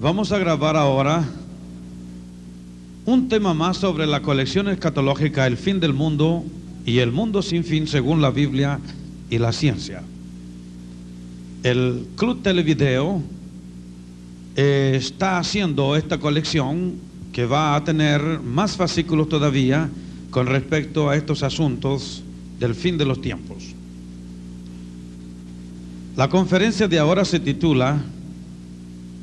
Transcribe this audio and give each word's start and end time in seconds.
Vamos 0.00 0.32
a 0.32 0.38
grabar 0.38 0.78
ahora 0.78 1.28
un 3.04 3.28
tema 3.28 3.52
más 3.52 3.76
sobre 3.76 4.06
la 4.06 4.22
colección 4.22 4.66
escatológica 4.68 5.46
El 5.46 5.58
fin 5.58 5.78
del 5.78 5.92
mundo 5.92 6.42
y 6.86 7.00
el 7.00 7.12
mundo 7.12 7.42
sin 7.42 7.64
fin 7.64 7.86
según 7.86 8.22
la 8.22 8.30
Biblia 8.30 8.80
y 9.28 9.36
la 9.36 9.52
ciencia. 9.52 10.02
El 11.64 12.06
Club 12.16 12.40
Televideo 12.40 13.20
eh, 14.56 14.92
está 14.94 15.38
haciendo 15.38 15.94
esta 15.94 16.16
colección 16.16 16.94
que 17.34 17.44
va 17.44 17.76
a 17.76 17.84
tener 17.84 18.40
más 18.40 18.76
fascículos 18.76 19.28
todavía 19.28 19.90
con 20.30 20.46
respecto 20.46 21.10
a 21.10 21.16
estos 21.16 21.42
asuntos 21.42 22.22
del 22.58 22.74
fin 22.74 22.96
de 22.96 23.04
los 23.04 23.20
tiempos. 23.20 23.74
La 26.16 26.30
conferencia 26.30 26.88
de 26.88 26.98
ahora 26.98 27.26
se 27.26 27.38
titula 27.38 28.02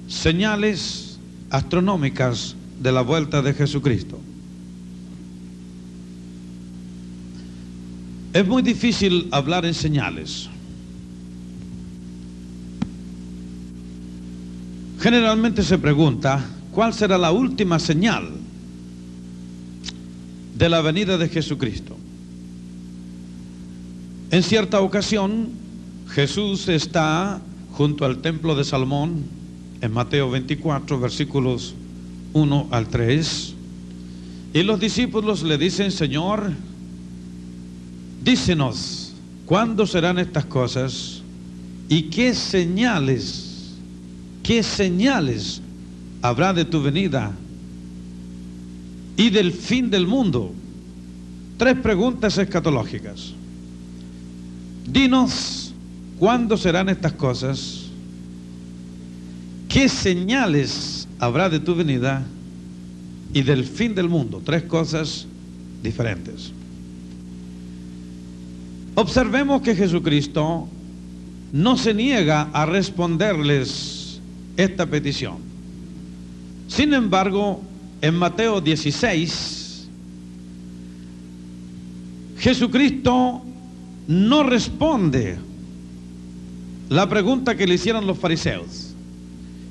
Señales 0.07 1.19
astronómicas 1.49 2.55
de 2.81 2.91
la 2.91 3.01
vuelta 3.01 3.41
de 3.41 3.53
Jesucristo. 3.53 4.19
Es 8.33 8.47
muy 8.47 8.61
difícil 8.61 9.27
hablar 9.31 9.65
en 9.65 9.73
señales. 9.73 10.49
Generalmente 14.99 15.63
se 15.63 15.77
pregunta, 15.77 16.45
¿cuál 16.71 16.93
será 16.93 17.17
la 17.17 17.31
última 17.31 17.79
señal 17.79 18.29
de 20.55 20.69
la 20.69 20.81
venida 20.81 21.17
de 21.17 21.29
Jesucristo? 21.29 21.95
En 24.31 24.43
cierta 24.43 24.81
ocasión, 24.81 25.49
Jesús 26.09 26.67
está 26.67 27.39
junto 27.73 28.05
al 28.05 28.19
templo 28.21 28.55
de 28.55 28.63
Salomón, 28.63 29.23
en 29.81 29.93
Mateo 29.93 30.29
24, 30.29 30.99
versículos 30.99 31.73
1 32.33 32.67
al 32.71 32.87
3, 32.87 33.53
y 34.53 34.63
los 34.63 34.79
discípulos 34.79 35.43
le 35.43 35.57
dicen, 35.57 35.91
Señor, 35.91 36.51
dícenos, 38.23 39.13
¿cuándo 39.45 39.85
serán 39.85 40.19
estas 40.19 40.45
cosas? 40.45 41.21
¿Y 41.89 42.03
qué 42.03 42.33
señales, 42.33 43.75
qué 44.43 44.63
señales 44.63 45.61
habrá 46.21 46.53
de 46.53 46.65
tu 46.65 46.81
venida 46.81 47.31
y 49.15 49.29
del 49.29 49.51
fin 49.51 49.89
del 49.89 50.07
mundo? 50.07 50.53
Tres 51.57 51.77
preguntas 51.79 52.37
escatológicas. 52.37 53.33
Dinos, 54.87 55.73
¿cuándo 56.19 56.55
serán 56.55 56.89
estas 56.89 57.13
cosas? 57.13 57.86
¿Qué 59.69 59.89
señales 59.89 61.07
habrá 61.19 61.49
de 61.49 61.59
tu 61.59 61.75
venida 61.75 62.25
y 63.33 63.41
del 63.41 63.65
fin 63.65 63.93
del 63.93 64.09
mundo? 64.09 64.41
Tres 64.43 64.63
cosas 64.63 65.27
diferentes. 65.83 66.51
Observemos 68.95 69.61
que 69.61 69.75
Jesucristo 69.75 70.67
no 71.53 71.77
se 71.77 71.93
niega 71.93 72.49
a 72.53 72.65
responderles 72.65 74.19
esta 74.55 74.85
petición. 74.85 75.37
Sin 76.67 76.93
embargo, 76.93 77.61
en 78.01 78.15
Mateo 78.15 78.59
16, 78.61 79.87
Jesucristo 82.39 83.41
no 84.07 84.43
responde 84.43 85.37
la 86.89 87.07
pregunta 87.09 87.55
que 87.55 87.67
le 87.67 87.75
hicieron 87.75 88.07
los 88.07 88.17
fariseos. 88.17 88.86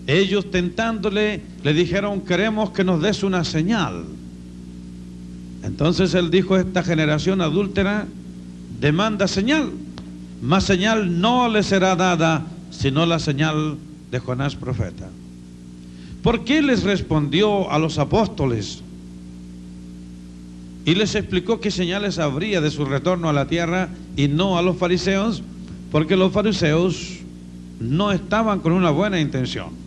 Ellos 0.07 0.51
tentándole 0.51 1.43
le 1.65 1.75
dijeron, 1.75 2.21
queremos 2.21 2.71
que 2.71 2.85
nos 2.85 3.03
des 3.03 3.23
una 3.23 3.45
señal. 3.45 4.05
Entonces 5.65 6.15
él 6.15 6.31
dijo, 6.31 6.57
esta 6.57 6.83
generación 6.85 7.41
adúltera 7.41 8.07
demanda 8.81 9.27
señal, 9.27 9.73
más 10.43 10.65
señal 10.65 11.21
no 11.21 11.49
le 11.49 11.63
será 11.63 11.97
dada 11.97 12.47
sino 12.71 13.07
la 13.07 13.19
señal 13.19 13.79
de 14.11 14.19
Jonás 14.19 14.55
profeta. 14.55 15.09
¿Por 16.23 16.45
qué 16.45 16.63
les 16.63 16.83
respondió 16.83 17.71
a 17.71 17.79
los 17.79 17.99
apóstoles 17.99 18.83
y 20.85 20.95
les 20.95 21.15
explicó 21.15 21.61
qué 21.61 21.71
señales 21.71 22.19
habría 22.19 22.61
de 22.61 22.71
su 22.71 22.85
retorno 22.85 23.29
a 23.29 23.33
la 23.33 23.47
tierra 23.47 23.89
y 24.17 24.29
no 24.29 24.59
a 24.59 24.63
los 24.63 24.77
fariseos? 24.77 25.43
Porque 25.91 26.17
los 26.17 26.33
fariseos 26.33 27.19
no 27.81 28.13
estaban 28.13 28.61
con 28.61 28.73
una 28.73 28.91
buena 28.91 29.21
intención. 29.21 29.86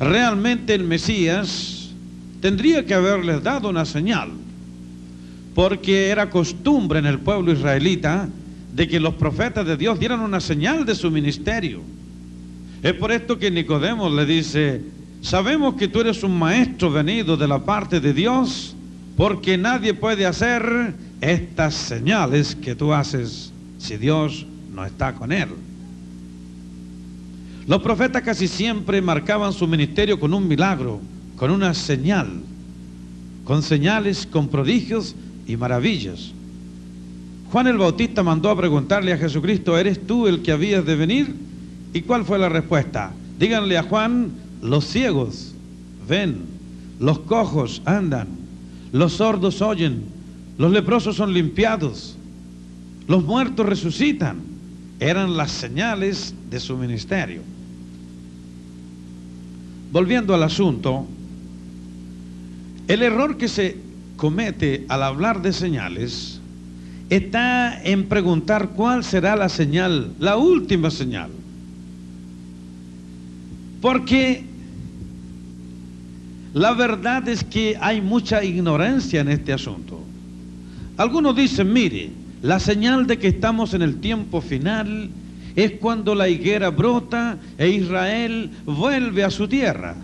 Realmente 0.00 0.74
el 0.74 0.84
Mesías 0.84 1.90
tendría 2.40 2.86
que 2.86 2.94
haberles 2.94 3.42
dado 3.42 3.68
una 3.68 3.84
señal 3.84 4.30
porque 5.54 6.08
era 6.08 6.30
costumbre 6.30 6.98
en 7.00 7.06
el 7.06 7.18
pueblo 7.18 7.52
israelita 7.52 8.28
de 8.72 8.88
que 8.88 8.98
los 8.98 9.14
profetas 9.14 9.66
de 9.66 9.76
Dios 9.76 10.00
dieran 10.00 10.20
una 10.20 10.40
señal 10.40 10.86
de 10.86 10.94
su 10.94 11.10
ministerio. 11.10 11.82
Es 12.82 12.94
por 12.94 13.12
esto 13.12 13.38
que 13.38 13.50
Nicodemo 13.50 14.08
le 14.08 14.24
dice, 14.24 14.80
sabemos 15.20 15.74
que 15.74 15.88
tú 15.88 16.00
eres 16.00 16.22
un 16.22 16.38
maestro 16.38 16.90
venido 16.90 17.36
de 17.36 17.46
la 17.46 17.62
parte 17.62 18.00
de 18.00 18.14
Dios, 18.14 18.74
porque 19.18 19.58
nadie 19.58 19.92
puede 19.92 20.24
hacer 20.24 20.94
estas 21.20 21.74
señales 21.74 22.54
que 22.54 22.74
tú 22.74 22.94
haces 22.94 23.52
si 23.78 23.98
Dios 23.98 24.46
no 24.72 24.86
está 24.86 25.14
con 25.14 25.30
él. 25.30 25.48
Los 27.70 27.82
profetas 27.82 28.22
casi 28.22 28.48
siempre 28.48 29.00
marcaban 29.00 29.52
su 29.52 29.64
ministerio 29.64 30.18
con 30.18 30.34
un 30.34 30.48
milagro, 30.48 31.00
con 31.36 31.52
una 31.52 31.72
señal, 31.72 32.40
con 33.44 33.62
señales, 33.62 34.26
con 34.26 34.48
prodigios 34.48 35.14
y 35.46 35.56
maravillas. 35.56 36.32
Juan 37.52 37.68
el 37.68 37.78
Bautista 37.78 38.24
mandó 38.24 38.50
a 38.50 38.56
preguntarle 38.56 39.12
a 39.12 39.18
Jesucristo, 39.18 39.78
¿eres 39.78 40.04
tú 40.04 40.26
el 40.26 40.42
que 40.42 40.50
habías 40.50 40.84
de 40.84 40.96
venir? 40.96 41.32
¿Y 41.94 42.00
cuál 42.00 42.24
fue 42.24 42.40
la 42.40 42.48
respuesta? 42.48 43.12
Díganle 43.38 43.78
a 43.78 43.84
Juan, 43.84 44.32
los 44.60 44.86
ciegos 44.86 45.54
ven, 46.08 46.38
los 46.98 47.20
cojos 47.20 47.82
andan, 47.84 48.26
los 48.90 49.12
sordos 49.12 49.62
oyen, 49.62 50.02
los 50.58 50.72
leprosos 50.72 51.14
son 51.14 51.32
limpiados, 51.32 52.16
los 53.06 53.22
muertos 53.22 53.64
resucitan. 53.64 54.50
Eran 54.98 55.36
las 55.36 55.52
señales 55.52 56.34
de 56.50 56.58
su 56.58 56.76
ministerio. 56.76 57.40
Volviendo 59.92 60.34
al 60.34 60.42
asunto, 60.42 61.06
el 62.86 63.02
error 63.02 63.36
que 63.36 63.48
se 63.48 63.76
comete 64.16 64.84
al 64.88 65.02
hablar 65.02 65.42
de 65.42 65.52
señales 65.52 66.40
está 67.08 67.82
en 67.82 68.06
preguntar 68.06 68.70
cuál 68.76 69.02
será 69.02 69.34
la 69.34 69.48
señal, 69.48 70.12
la 70.20 70.36
última 70.36 70.90
señal. 70.90 71.30
Porque 73.80 74.44
la 76.54 76.72
verdad 76.74 77.28
es 77.28 77.42
que 77.42 77.76
hay 77.80 78.00
mucha 78.00 78.44
ignorancia 78.44 79.20
en 79.20 79.28
este 79.28 79.52
asunto. 79.52 80.00
Algunos 80.96 81.34
dicen, 81.34 81.72
mire, 81.72 82.10
la 82.42 82.60
señal 82.60 83.06
de 83.06 83.18
que 83.18 83.28
estamos 83.28 83.74
en 83.74 83.82
el 83.82 84.00
tiempo 84.00 84.40
final 84.40 85.10
es 85.56 85.72
cuando 85.72 86.14
la 86.14 86.28
higuera 86.28 86.70
brota 86.70 87.38
e 87.58 87.68
Israel 87.68 88.50
vuelve 88.64 89.24
a 89.24 89.30
su 89.30 89.48
tierra. 89.48 89.96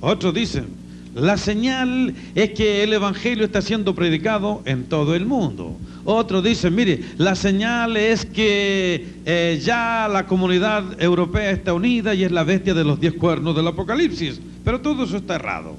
Otros 0.00 0.34
dicen, 0.34 0.66
la 1.14 1.36
señal 1.36 2.14
es 2.34 2.50
que 2.50 2.84
el 2.84 2.92
Evangelio 2.92 3.44
está 3.44 3.60
siendo 3.60 3.94
predicado 3.94 4.62
en 4.64 4.84
todo 4.84 5.14
el 5.14 5.26
mundo. 5.26 5.76
Otros 6.04 6.44
dicen, 6.44 6.74
mire, 6.74 7.02
la 7.16 7.34
señal 7.34 7.96
es 7.96 8.24
que 8.24 9.06
eh, 9.26 9.60
ya 9.62 10.08
la 10.10 10.26
comunidad 10.26 11.02
europea 11.02 11.50
está 11.50 11.74
unida 11.74 12.14
y 12.14 12.24
es 12.24 12.30
la 12.30 12.44
bestia 12.44 12.72
de 12.72 12.84
los 12.84 13.00
diez 13.00 13.14
cuernos 13.14 13.56
del 13.56 13.66
Apocalipsis. 13.66 14.40
Pero 14.64 14.80
todo 14.80 15.04
eso 15.04 15.16
está 15.16 15.34
errado. 15.34 15.76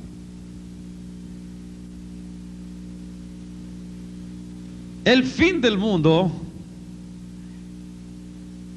El 5.06 5.24
fin 5.24 5.62
del 5.62 5.78
mundo, 5.78 6.32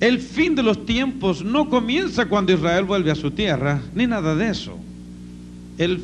el 0.03 0.19
fin 0.19 0.55
de 0.55 0.63
los 0.63 0.85
tiempos 0.85 1.43
no 1.43 1.71
comienza 1.71 2.27
cuando 2.27 2.53
Israel 2.53 2.85
vuelve 2.85 3.11
a 3.11 3.15
su 3.15 3.31
tierra, 3.31 3.81
ni 3.95 4.07
nada 4.07 4.35
de 4.35 4.51
eso. 4.51 4.77
El 5.79 6.03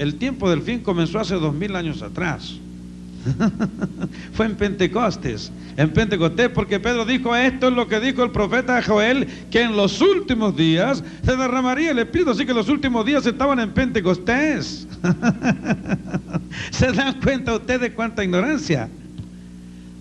el 0.00 0.14
tiempo 0.14 0.48
del 0.48 0.62
fin 0.62 0.80
comenzó 0.80 1.18
hace 1.20 1.34
dos 1.34 1.54
mil 1.54 1.76
años 1.76 2.00
atrás. 2.00 2.54
Fue 4.32 4.46
en 4.46 4.56
Pentecostes, 4.56 5.52
en 5.76 5.90
Pentecostés, 5.90 6.48
porque 6.48 6.80
Pedro 6.80 7.04
dijo, 7.04 7.36
esto 7.36 7.68
es 7.68 7.74
lo 7.74 7.86
que 7.86 8.00
dijo 8.00 8.22
el 8.24 8.30
profeta 8.30 8.82
Joel, 8.82 9.28
que 9.50 9.60
en 9.60 9.76
los 9.76 10.00
últimos 10.00 10.56
días 10.56 11.04
se 11.22 11.36
derramaría 11.36 11.90
el 11.90 11.98
Espíritu, 11.98 12.30
así 12.30 12.46
que 12.46 12.54
los 12.54 12.70
últimos 12.70 13.04
días 13.04 13.26
estaban 13.26 13.60
en 13.60 13.72
Pentecostés. 13.72 14.88
¿Se 16.70 16.92
dan 16.92 17.20
cuenta 17.20 17.56
ustedes 17.56 17.92
cuánta 17.92 18.24
ignorancia? 18.24 18.88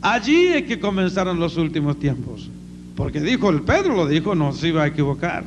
Allí 0.01 0.47
es 0.47 0.63
que 0.63 0.79
comenzaron 0.79 1.41
los 1.41 1.57
últimos 1.57 1.99
tiempos, 1.99 2.49
porque 2.99 3.21
dijo 3.21 3.49
el 3.49 3.61
Pedro, 3.61 3.95
lo 3.95 4.07
dijo, 4.07 4.35
no 4.35 4.51
se 4.51 4.67
iba 4.67 4.83
a 4.83 4.87
equivocar. 4.87 5.45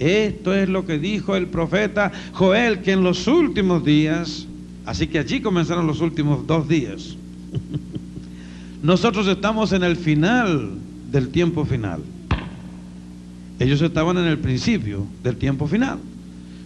Esto 0.00 0.52
es 0.52 0.68
lo 0.68 0.84
que 0.84 0.98
dijo 0.98 1.36
el 1.36 1.46
profeta 1.46 2.10
Joel, 2.32 2.80
que 2.80 2.90
en 2.90 3.04
los 3.04 3.28
últimos 3.28 3.84
días, 3.84 4.48
así 4.84 5.06
que 5.06 5.20
allí 5.20 5.40
comenzaron 5.40 5.86
los 5.86 6.00
últimos 6.00 6.44
dos 6.44 6.66
días. 6.66 7.16
Nosotros 8.82 9.28
estamos 9.28 9.70
en 9.70 9.84
el 9.84 9.94
final 9.94 10.72
del 11.12 11.28
tiempo 11.28 11.64
final. 11.64 12.02
Ellos 13.60 13.80
estaban 13.80 14.18
en 14.18 14.24
el 14.24 14.38
principio 14.38 15.06
del 15.22 15.36
tiempo 15.36 15.68
final. 15.68 16.00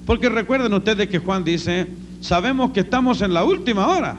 Porque 0.07 0.31
recuerden 0.31 0.73
ustedes 0.73 1.11
que 1.11 1.19
Juan 1.19 1.45
dice, 1.45 1.89
sabemos 2.23 2.71
que 2.71 2.81
estamos 2.81 3.21
en 3.21 3.35
la 3.35 3.45
última 3.45 3.87
hora. 3.89 4.17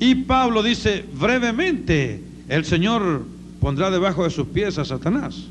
Y 0.00 0.16
Pablo 0.16 0.64
dice, 0.64 1.04
brevemente, 1.16 2.24
el 2.48 2.64
Señor 2.64 3.35
pondrá 3.66 3.90
debajo 3.90 4.22
de 4.22 4.30
sus 4.30 4.46
pies 4.46 4.78
a 4.78 4.84
Satanás. 4.84 5.42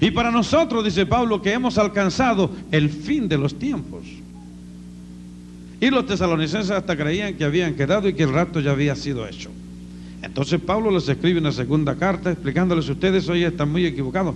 Y 0.00 0.10
para 0.12 0.30
nosotros, 0.30 0.82
dice 0.82 1.04
Pablo, 1.04 1.42
que 1.42 1.52
hemos 1.52 1.76
alcanzado 1.76 2.50
el 2.72 2.88
fin 2.88 3.28
de 3.28 3.36
los 3.36 3.58
tiempos. 3.58 4.06
Y 5.78 5.90
los 5.90 6.06
tesalonicenses 6.06 6.70
hasta 6.70 6.96
creían 6.96 7.34
que 7.34 7.44
habían 7.44 7.74
quedado 7.74 8.08
y 8.08 8.14
que 8.14 8.22
el 8.22 8.32
rato 8.32 8.60
ya 8.60 8.70
había 8.70 8.96
sido 8.96 9.28
hecho. 9.28 9.50
Entonces 10.22 10.58
Pablo 10.58 10.90
les 10.90 11.06
escribe 11.06 11.38
una 11.38 11.52
segunda 11.52 11.96
carta 11.96 12.30
explicándoles 12.30 12.88
ustedes, 12.88 13.28
hoy 13.28 13.44
están 13.44 13.70
muy 13.70 13.84
equivocados. 13.84 14.34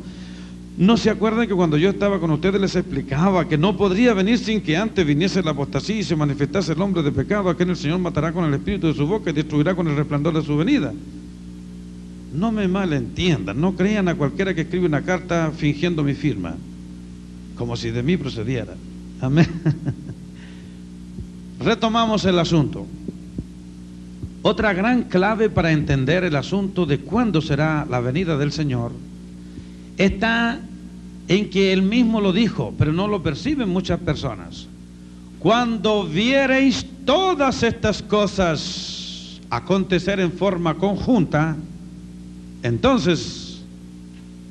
¿No 0.77 0.99
se 0.99 1.09
acuerdan 1.09 1.49
que 1.49 1.55
cuando 1.55 1.79
yo 1.79 1.89
estaba 1.89 2.21
con 2.21 2.31
ustedes 2.31 2.61
les 2.61 2.77
explicaba 2.77 3.49
que 3.49 3.57
no 3.57 3.75
podría 3.75 4.13
venir 4.13 4.39
sin 4.39 4.61
que 4.61 4.77
antes 4.77 5.07
viniese 5.07 5.43
la 5.43 5.53
apostasía 5.53 5.97
y 5.97 6.03
se 6.03 6.15
manifestase 6.15 6.75
el 6.75 6.83
hombre 6.83 7.03
de 7.03 7.11
pecado, 7.11 7.49
a 7.49 7.57
quien 7.57 7.71
el 7.71 7.77
Señor 7.77 8.01
matará 8.01 8.35
con 8.35 8.45
el 8.45 8.53
espíritu 8.53 8.89
de 8.89 8.95
su 8.95 9.07
boca 9.07 9.31
y 9.31 9.33
destruirá 9.33 9.75
con 9.75 9.89
el 9.89 9.97
resplandor 9.97 10.35
de 10.35 10.43
su 10.43 10.59
venida? 10.59 10.93
No 12.33 12.51
me 12.51 12.67
malentiendan, 12.67 13.61
no 13.61 13.77
crean 13.77 14.09
a 14.09 14.15
cualquiera 14.15 14.55
que 14.55 14.63
escribe 14.63 14.87
una 14.87 15.03
carta 15.03 15.53
fingiendo 15.55 16.03
mi 16.03 16.15
firma, 16.15 16.57
como 17.57 17.77
si 17.77 17.91
de 17.91 18.03
mí 18.03 18.17
procediera. 18.17 18.75
Amén. 19.21 19.49
Retomamos 21.61 22.25
el 22.25 22.39
asunto. 22.39 22.87
Otra 24.43 24.73
gran 24.73 25.05
clave 25.05 25.51
para 25.51 25.71
entender 25.71 26.25
el 26.25 26.35
asunto 26.35 26.87
de 26.87 26.99
cuándo 26.99 27.41
será 27.41 27.87
la 27.89 28.01
venida 28.01 28.37
del 28.37 28.51
Señor 28.51 28.91
está 29.97 30.61
en 31.29 31.51
que 31.51 31.73
él 31.73 31.83
mismo 31.83 32.21
lo 32.21 32.33
dijo, 32.33 32.75
pero 32.79 32.93
no 32.93 33.07
lo 33.07 33.23
perciben 33.23 33.69
muchas 33.69 34.01
personas. 34.01 34.67
Cuando 35.39 36.05
viereis 36.05 36.87
todas 37.05 37.63
estas 37.63 38.03
cosas 38.03 39.41
acontecer 39.51 40.21
en 40.21 40.33
forma 40.33 40.75
conjunta, 40.75 41.57
entonces 42.63 43.63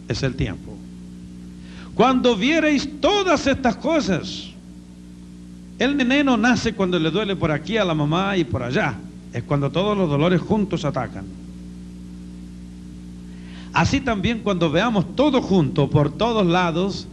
es 0.07 0.23
el 0.23 0.35
tiempo. 0.35 0.75
Cuando 1.95 2.35
viereis 2.35 2.89
todas 2.99 3.47
estas 3.47 3.75
cosas, 3.75 4.49
el 5.79 5.97
neneno 5.97 6.37
nace 6.37 6.73
cuando 6.73 6.99
le 6.99 7.11
duele 7.11 7.35
por 7.35 7.51
aquí 7.51 7.77
a 7.77 7.85
la 7.85 7.93
mamá 7.93 8.37
y 8.37 8.43
por 8.43 8.63
allá. 8.63 8.95
Es 9.33 9.43
cuando 9.43 9.71
todos 9.71 9.97
los 9.97 10.09
dolores 10.09 10.41
juntos 10.41 10.85
atacan. 10.85 11.25
Así 13.73 14.01
también 14.01 14.39
cuando 14.39 14.69
veamos 14.69 15.15
todo 15.15 15.41
junto 15.41 15.89
por 15.89 16.11
todos 16.11 16.45
lados, 16.45 17.07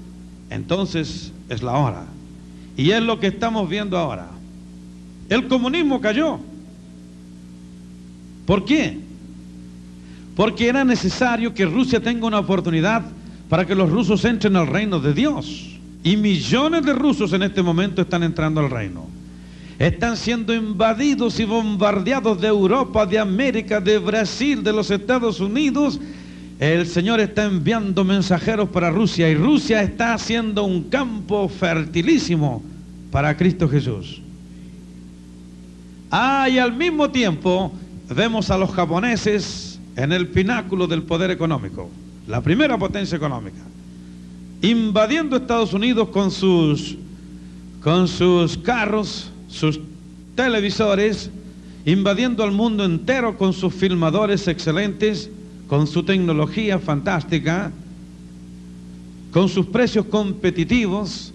entonces 0.51 1.33
es 1.49 1.63
la 1.63 1.73
hora. 1.73 2.05
Y 2.77 2.91
es 2.91 3.03
lo 3.03 3.21
que 3.21 3.29
estamos 3.29 3.69
viendo 3.69 3.97
ahora. 3.97 4.29
El 5.29 5.49
comunismo 5.49 6.01
cayó. 6.01 6.39
¿Por 8.47 8.65
qué? 8.65 9.08
Porque 10.39 10.69
era 10.69 10.85
necesario 10.85 11.53
que 11.53 11.67
Rusia 11.67 12.01
tenga 12.01 12.27
una 12.27 12.39
oportunidad 12.39 13.03
para 13.51 13.67
que 13.67 13.75
los 13.75 13.91
rusos 13.91 14.25
entren 14.25 14.57
al 14.57 14.69
reino 14.69 15.01
de 15.01 15.13
Dios. 15.13 15.77
Y 16.03 16.17
millones 16.17 16.87
de 16.87 16.95
rusos 16.95 17.35
en 17.35 17.43
este 17.43 17.61
momento 17.61 18.01
están 18.01 18.23
entrando 18.23 18.61
al 18.61 18.71
reino. 18.71 19.07
Están 19.79 20.17
siendo 20.17 20.55
invadidos 20.55 21.39
y 21.41 21.45
bombardeados 21.45 22.41
de 22.41 22.49
Europa, 22.49 23.05
de 23.05 23.19
América, 23.19 23.81
de 23.81 23.99
Brasil, 23.99 24.63
de 24.63 24.73
los 24.73 24.91
Estados 24.91 25.41
Unidos 25.41 26.01
el 26.59 26.89
Señor 26.89 27.21
está 27.21 27.45
enviando 27.45 28.05
mensajeros 28.05 28.69
para 28.71 28.91
Rusia 28.91 29.31
y 29.31 29.37
Rusia 29.37 29.81
está 29.81 30.15
haciendo 30.15 30.65
un 30.65 30.85
campo 30.85 31.49
fertilísimo 31.49 32.65
para 33.13 33.37
Cristo 33.37 33.69
Jesús. 33.69 34.21
Ah, 36.11 36.49
y 36.51 36.59
al 36.59 36.73
mismo 36.73 37.11
tiempo 37.11 37.73
vemos 38.09 38.51
a 38.51 38.59
los 38.59 38.71
japoneses 38.73 39.68
en 39.99 40.13
el 40.13 40.29
pináculo 40.29 40.87
del 40.87 41.03
poder 41.03 41.33
económico, 41.33 41.91
la 42.29 42.41
primera 42.41 42.79
potencia 42.79 43.17
económica, 43.17 43.59
invadiendo 44.63 45.37
Estados 45.37 45.73
Unidos 45.75 46.11
con 46.11 46.31
sus, 46.31 46.97
con 47.83 48.07
sus 48.07 48.57
carros, 48.57 49.33
sus 49.49 49.81
televisores, 50.37 51.31
invadiendo 51.85 52.45
al 52.45 52.53
mundo 52.53 52.85
entero 52.85 53.37
con 53.37 53.53
sus 53.53 53.75
filmadores 53.75 54.47
excelentes 54.47 55.31
con 55.67 55.87
su 55.87 56.03
tecnología 56.03 56.79
fantástica, 56.79 57.71
con 59.33 59.49
sus 59.49 59.67
precios 59.67 60.07
competitivos, 60.07 61.33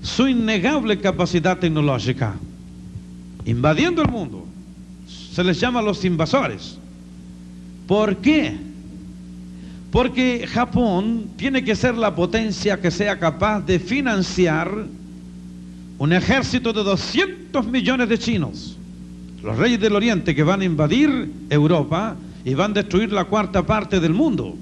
su 0.00 0.28
innegable 0.28 0.98
capacidad 0.98 1.58
tecnológica, 1.58 2.34
invadiendo 3.44 4.00
el 4.00 4.08
mundo. 4.08 4.46
Se 5.34 5.44
les 5.44 5.60
llama 5.60 5.82
los 5.82 6.04
invasores. 6.04 6.78
¿Por 7.86 8.16
qué? 8.18 8.56
Porque 9.90 10.46
Japón 10.46 11.30
tiene 11.36 11.64
que 11.64 11.76
ser 11.76 11.94
la 11.96 12.14
potencia 12.14 12.80
que 12.80 12.90
sea 12.90 13.18
capaz 13.18 13.60
de 13.60 13.78
financiar 13.78 14.86
un 15.98 16.12
ejército 16.12 16.72
de 16.72 16.82
200 16.82 17.66
millones 17.66 18.08
de 18.08 18.18
chinos, 18.18 18.78
los 19.42 19.56
reyes 19.58 19.80
del 19.80 19.94
Oriente 19.94 20.34
que 20.34 20.42
van 20.42 20.62
a 20.62 20.64
invadir 20.64 21.30
Europa, 21.50 22.16
y 22.44 22.54
van 22.54 22.72
a 22.72 22.74
destruir 22.74 23.12
la 23.12 23.24
cuarta 23.24 23.64
parte 23.64 24.00
del 24.00 24.12
mundo. 24.12 24.56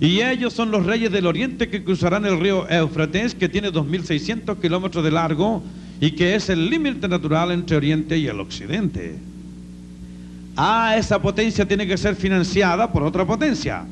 Y 0.00 0.20
ellos 0.22 0.52
son 0.52 0.70
los 0.70 0.86
reyes 0.86 1.12
del 1.12 1.26
oriente 1.26 1.68
que 1.68 1.84
cruzarán 1.84 2.24
el 2.24 2.40
río 2.40 2.68
Éufrates, 2.70 3.34
que 3.34 3.48
tiene 3.48 3.70
2.600 3.70 4.58
kilómetros 4.58 5.04
de 5.04 5.10
largo 5.10 5.62
y 6.00 6.12
que 6.12 6.34
es 6.34 6.48
el 6.48 6.70
límite 6.70 7.06
natural 7.06 7.50
entre 7.50 7.76
oriente 7.76 8.16
y 8.16 8.26
el 8.26 8.40
occidente. 8.40 9.18
Ah, 10.62 10.94
esa 10.98 11.22
potencia 11.22 11.66
tiene 11.66 11.86
que 11.86 11.96
ser 11.96 12.14
financiada 12.14 12.92
por 12.92 13.02
otra 13.02 13.26
potencia. 13.26 13.82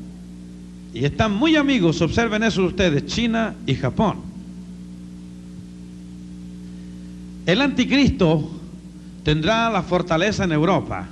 Y 0.93 1.03
están 1.03 1.33
muy 1.33 1.55
amigos, 1.55 1.99
observen 1.99 2.43
eso 2.43 2.63
ustedes, 2.63 3.07
China 3.07 3.55
y 3.65 3.73
Japón. 3.73 4.17
El 7.47 7.61
anticristo 7.61 8.51
tendrá 9.23 9.71
la 9.71 9.81
fortaleza 9.81 10.43
en 10.43 10.51
Europa, 10.51 11.07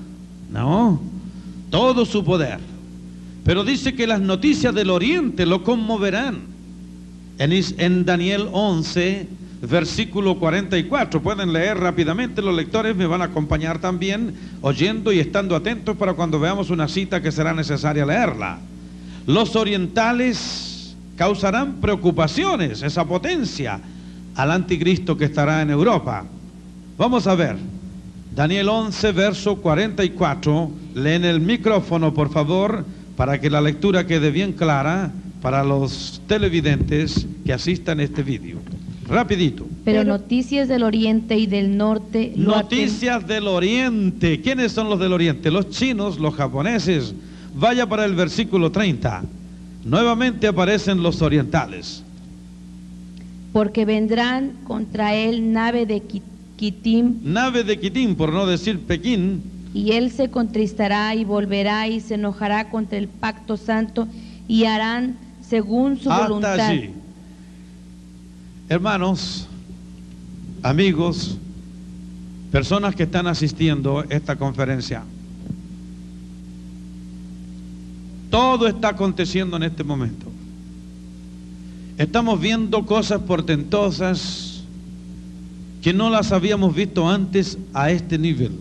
¿no? 0.52 1.02
todo 1.72 2.06
su 2.06 2.24
poder. 2.24 2.60
Pero 3.44 3.64
dice 3.64 3.96
que 3.96 4.06
las 4.06 4.22
noticias 4.22 4.76
del 4.76 4.92
oriente 4.92 5.48
lo 5.48 5.64
conmoverán. 5.64 6.42
En, 7.40 8.06
Daniel 8.06 8.48
11, 8.52 9.28
versículo 9.62 10.38
44, 10.38 11.22
pueden 11.22 11.52
leer 11.52 11.78
rápidamente, 11.78 12.42
los 12.42 12.56
lectores 12.56 12.96
me 12.96 13.08
van 13.08 13.22
a 13.22 13.26
acompañar 13.26 13.80
también, 13.80 14.34
oyendo 14.62 15.12
y 15.12 15.20
estando 15.20 15.56
atentos 15.56 15.98
para 15.98 16.14
cuando 16.14 16.40
veamos 16.40 16.70
una 16.70 16.88
cita 16.88 17.22
que 17.22 17.32
será 17.32 17.54
necesaria 17.54 18.06
leerla. 18.06 18.60
Los 19.26 19.56
orientales 19.56 20.96
causarán 21.16 21.82
preocupaciones, 21.82 22.84
esa 22.84 23.06
potencia, 23.06 23.80
al 24.36 24.52
anticristo 24.52 25.18
que 25.18 25.26
estará 25.26 25.62
en 25.62 25.72
Europa. 25.72 26.24
Vamos 26.98 27.26
a 27.26 27.36
ver, 27.36 27.58
Daniel 28.36 28.70
11, 28.70 29.12
verso 29.14 29.56
44. 29.58 30.72
Leen 30.94 31.26
el 31.26 31.42
micrófono, 31.42 32.14
por 32.14 32.30
favor, 32.30 32.86
para 33.16 33.42
que 33.42 33.50
la 33.50 33.62
lectura 33.62 34.06
quede 34.06 34.30
bien 34.30 34.54
clara 34.54 35.12
para 35.42 35.64
los 35.64 36.22
televidentes 36.28 37.26
que 37.44 37.54
asistan 37.54 38.00
a 38.00 38.04
este 38.04 38.22
vídeo. 38.22 38.60
Rapidito. 39.10 39.66
Pero 39.86 40.04
noticias 40.04 40.68
del 40.68 40.84
oriente 40.84 41.38
y 41.38 41.48
del 41.48 41.78
norte. 41.78 42.34
Noticias 42.36 43.26
del 43.26 43.48
oriente. 43.48 44.42
¿Quiénes 44.42 44.74
son 44.74 44.90
los 44.90 45.00
del 45.00 45.14
oriente? 45.14 45.50
Los 45.50 45.70
chinos, 45.70 46.20
los 46.20 46.36
japoneses. 46.36 47.14
Vaya 47.56 47.88
para 47.88 48.06
el 48.06 48.16
versículo 48.16 48.72
30. 48.72 49.24
Nuevamente 49.86 50.48
aparecen 50.48 51.02
los 51.02 51.22
orientales. 51.22 52.04
Porque 53.54 53.86
vendrán 53.86 54.54
contra 54.66 55.16
él 55.16 55.54
nave 55.54 55.86
de 55.86 56.04
Nave 57.24 57.64
de 57.64 57.80
Quitín, 57.80 58.16
por 58.16 58.34
no 58.34 58.46
decir 58.46 58.80
Pekín. 58.80 59.44
Y 59.74 59.92
él 59.92 60.12
se 60.12 60.30
contristará 60.30 61.14
y 61.16 61.24
volverá 61.24 61.88
y 61.88 62.00
se 62.00 62.16
enojará 62.16 62.70
contra 62.70 62.98
el 62.98 63.08
pacto 63.08 63.58
santo 63.58 64.08
y 64.48 64.66
harán 64.66 65.18
según 65.42 65.98
su 65.98 66.12
Hasta 66.12 66.28
voluntad. 66.28 66.60
Allí. 66.60 66.92
Hermanos, 68.70 69.48
amigos, 70.62 71.38
personas 72.52 72.96
que 72.96 73.04
están 73.04 73.26
asistiendo 73.28 74.00
a 74.00 74.06
esta 74.10 74.36
conferencia. 74.36 75.04
Todo 78.30 78.68
está 78.68 78.90
aconteciendo 78.90 79.56
en 79.56 79.64
este 79.64 79.86
momento. 79.86 80.26
Estamos 81.98 82.42
viendo 82.42 82.86
cosas 82.86 83.22
portentosas 83.22 84.64
que 85.82 85.94
no 85.94 86.10
las 86.10 86.34
habíamos 86.34 86.76
visto 86.76 87.10
antes 87.10 87.58
a 87.74 87.90
este 87.90 88.18
nivel. 88.18 88.52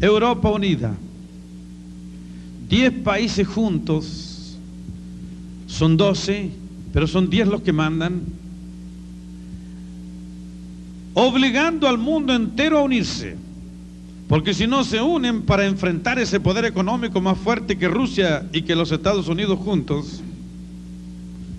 Europa 0.00 0.50
unida, 0.50 0.92
10 2.68 2.92
países 3.04 3.46
juntos, 3.46 4.58
son 5.68 5.96
12, 5.96 6.50
pero 6.92 7.06
son 7.06 7.30
10 7.30 7.46
los 7.46 7.62
que 7.62 7.72
mandan, 7.72 8.22
obligando 11.14 11.88
al 11.88 11.98
mundo 11.98 12.34
entero 12.34 12.78
a 12.78 12.82
unirse. 12.82 13.36
Porque 14.28 14.54
si 14.54 14.66
no 14.66 14.84
se 14.84 15.00
unen 15.00 15.42
para 15.42 15.66
enfrentar 15.66 16.18
ese 16.18 16.40
poder 16.40 16.64
económico 16.64 17.20
más 17.20 17.38
fuerte 17.38 17.78
que 17.78 17.88
Rusia 17.88 18.46
y 18.52 18.62
que 18.62 18.74
los 18.74 18.90
Estados 18.90 19.28
Unidos 19.28 19.58
juntos, 19.58 20.22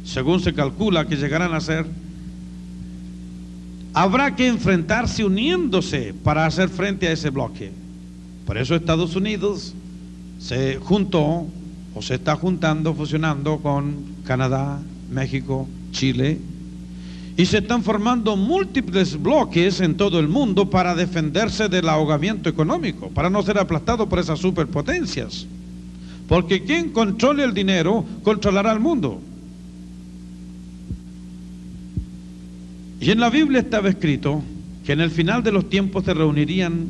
según 0.04 0.42
se 0.42 0.54
calcula 0.54 1.08
que 1.08 1.16
llegarán 1.16 1.54
a 1.54 1.62
ser, 1.62 1.86
habrá 3.94 4.36
que 4.36 4.48
enfrentarse 4.48 5.24
uniéndose 5.24 6.14
para 6.24 6.46
hacer 6.46 6.70
frente 6.70 7.08
a 7.08 7.12
ese 7.12 7.30
bloque. 7.30 7.72
Por 8.46 8.58
eso 8.58 8.76
Estados 8.76 9.16
Unidos 9.16 9.74
se 10.40 10.78
juntó 10.78 11.48
o 11.94 12.02
se 12.02 12.16
está 12.16 12.36
juntando, 12.36 12.94
fusionando 12.94 13.60
con 13.60 13.96
Canadá, 14.26 14.82
México, 15.10 15.68
Chile, 15.92 16.40
y 17.38 17.46
se 17.46 17.58
están 17.58 17.84
formando 17.84 18.38
múltiples 18.38 19.22
bloques 19.22 19.82
en 19.82 19.98
todo 19.98 20.20
el 20.20 20.30
mundo 20.30 20.70
para 20.70 20.96
defenderse 20.96 21.68
del 21.68 21.90
ahogamiento 21.90 22.48
económico, 22.48 23.10
para 23.10 23.30
no 23.30 23.44
ser 23.44 23.58
aplastado 23.58 24.08
por 24.08 24.20
esas 24.20 24.40
superpotencias. 24.40 25.46
Porque 26.30 26.64
quien 26.64 26.92
controle 26.92 27.44
el 27.44 27.54
dinero 27.54 28.06
controlará 28.24 28.72
el 28.72 28.80
mundo. 28.80 29.20
Y 33.02 33.12
en 33.12 33.20
la 33.20 33.30
Biblia 33.30 33.60
estaba 33.60 33.90
escrito 33.90 34.42
que 34.86 34.94
en 34.94 35.02
el 35.02 35.12
final 35.12 35.44
de 35.44 35.52
los 35.52 35.70
tiempos 35.70 36.06
se 36.06 36.14
reunirían 36.14 36.88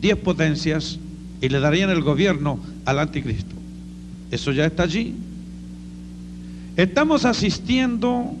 diez 0.00 0.16
potencias 0.16 0.98
y 1.40 1.48
le 1.48 1.58
darían 1.58 1.90
el 1.90 2.02
gobierno 2.02 2.60
al 2.84 3.00
anticristo. 3.00 3.56
Eso 4.30 4.52
ya 4.52 4.66
está 4.66 4.84
allí. 4.84 5.14
Estamos 6.76 7.24
asistiendo 7.24 8.36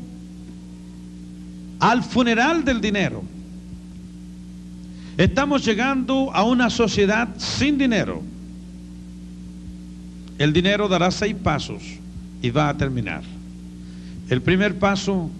al 1.78 2.02
funeral 2.02 2.64
del 2.64 2.80
dinero. 2.80 3.22
Estamos 5.16 5.64
llegando 5.64 6.32
a 6.32 6.44
una 6.44 6.70
sociedad 6.70 7.28
sin 7.38 7.78
dinero. 7.78 8.22
El 10.38 10.52
dinero 10.52 10.88
dará 10.88 11.10
seis 11.10 11.34
pasos 11.34 11.82
y 12.40 12.50
va 12.50 12.68
a 12.68 12.76
terminar. 12.76 13.22
El 14.28 14.42
primer 14.42 14.78
paso 14.78 15.30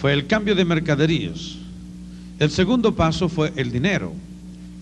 fue 0.00 0.12
el 0.12 0.26
cambio 0.26 0.54
de 0.54 0.64
mercaderías. 0.64 1.56
El 2.38 2.50
segundo 2.50 2.94
paso 2.94 3.28
fue 3.28 3.52
el 3.56 3.72
dinero. 3.72 4.12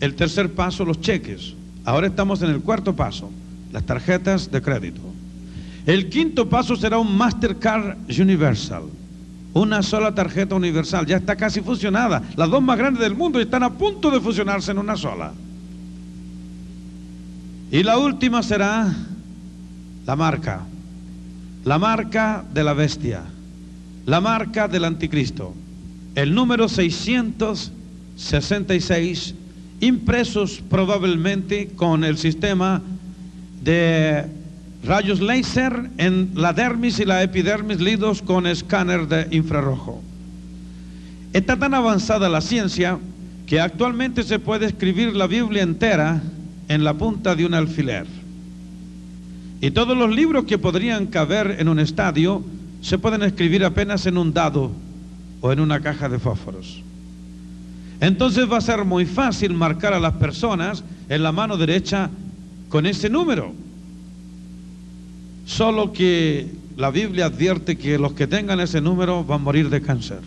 El 0.01 0.15
tercer 0.15 0.53
paso, 0.53 0.85
los 0.85 1.01
cheques. 1.01 1.55
Ahora 1.85 2.09
estamos 2.09 2.43
en 2.43 2.51
el 2.51 2.61
cuarto 2.61 2.97
paso, 2.97 3.31
las 3.73 3.85
tarjetas 3.85 4.51
de 4.51 4.61
crédito. 4.63 5.01
El 5.87 6.09
quinto 6.09 6.49
paso 6.49 6.75
será 6.75 6.99
un 6.99 7.17
Mastercard 7.17 7.97
Universal. 8.09 8.85
Una 9.55 9.83
sola 9.83 10.15
tarjeta 10.15 10.55
universal. 10.55 11.07
Ya 11.07 11.17
está 11.17 11.37
casi 11.37 11.61
fusionada. 11.61 12.23
Las 12.37 12.51
dos 12.51 12.63
más 12.63 12.79
grandes 12.79 13.03
del 13.03 13.15
mundo 13.15 13.41
están 13.41 13.63
a 13.63 13.71
punto 13.71 14.11
de 14.11 14.21
fusionarse 14.21 14.71
en 14.71 14.79
una 14.79 14.97
sola. 14.97 15.33
Y 17.71 17.83
la 17.83 17.99
última 17.99 18.43
será 18.43 18.95
la 20.07 20.17
marca. 20.17 20.61
La 21.65 21.79
marca 21.79 22.45
de 22.53 22.65
la 22.65 22.73
bestia 22.73 23.23
la 24.07 24.21
marca 24.21 24.69
del 24.69 24.85
anticristo, 24.85 25.55
el 26.15 26.33
número 26.35 26.69
666, 26.69 29.35
impresos 29.81 30.63
probablemente 30.69 31.71
con 31.77 32.05
el 32.05 32.19
sistema 32.19 32.83
de 33.63 34.27
rayos 34.85 35.21
láser 35.21 35.91
en 35.99 36.31
la 36.35 36.53
dermis 36.53 36.99
y 36.99 37.05
la 37.05 37.23
epidermis 37.23 37.81
lidos 37.81 38.23
con 38.23 38.47
escáner 38.47 39.07
de 39.07 39.29
infrarrojo. 39.31 40.03
Está 41.33 41.57
tan 41.57 41.75
avanzada 41.75 42.29
la 42.29 42.41
ciencia 42.41 42.99
que 43.47 43.61
actualmente 43.61 44.23
se 44.23 44.39
puede 44.39 44.67
escribir 44.67 45.15
la 45.15 45.27
Biblia 45.27 45.63
entera 45.63 46.23
en 46.69 46.85
la 46.85 46.95
punta 46.95 47.35
de 47.35 47.47
un 47.47 47.55
alfiler. 47.55 48.07
Y 49.61 49.71
todos 49.71 49.97
los 49.97 50.11
libros 50.11 50.45
que 50.45 50.59
podrían 50.59 51.07
caber 51.07 51.57
en 51.59 51.69
un 51.69 51.79
estadio 51.79 52.43
se 52.81 52.99
pueden 52.99 53.23
escribir 53.23 53.65
apenas 53.65 54.07
en 54.07 54.19
un 54.19 54.33
dado 54.33 54.73
o 55.41 55.53
en 55.53 55.61
una 55.61 55.81
caja 55.81 56.09
de 56.09 56.19
fósforos. 56.19 56.83
Entonces 58.01 58.51
va 58.51 58.57
a 58.57 58.61
ser 58.61 58.85
muy 58.85 59.07
fácil 59.07 59.55
marcar 59.55 59.95
a 59.95 60.01
las 60.01 60.15
personas 60.15 60.83
en 61.09 61.23
la 61.23 61.31
mano 61.31 61.57
derecha 61.57 62.11
con 62.69 62.87
ese 62.87 63.09
número. 63.09 63.55
Solo 65.45 65.93
que 65.93 66.49
la 66.77 66.91
Biblia 66.91 67.27
advierte 67.27 67.77
que 67.77 67.99
los 67.99 68.13
que 68.13 68.27
tengan 68.27 68.61
ese 68.61 68.81
número 68.81 69.25
van 69.25 69.41
a 69.41 69.45
morir 69.45 69.69
de 69.71 69.83
cáncer. 69.83 70.21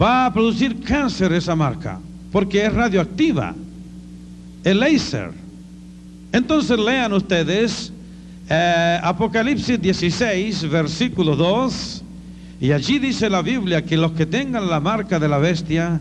Va 0.00 0.26
a 0.26 0.32
producir 0.32 0.80
cáncer 0.82 1.32
esa 1.32 1.54
marca, 1.54 2.00
porque 2.30 2.64
es 2.64 2.72
radioactiva. 2.72 3.54
El 4.64 4.80
láser. 4.80 5.30
Entonces 6.32 6.78
lean 6.78 7.12
ustedes 7.12 7.92
eh, 8.48 8.98
Apocalipsis 9.02 9.80
16, 9.80 10.68
versículo 10.70 11.36
2, 11.36 12.02
y 12.60 12.72
allí 12.72 12.98
dice 12.98 13.28
la 13.28 13.42
Biblia 13.42 13.84
que 13.84 13.96
los 13.96 14.12
que 14.12 14.26
tengan 14.26 14.68
la 14.68 14.80
marca 14.80 15.18
de 15.18 15.28
la 15.28 15.38
bestia 15.38 16.00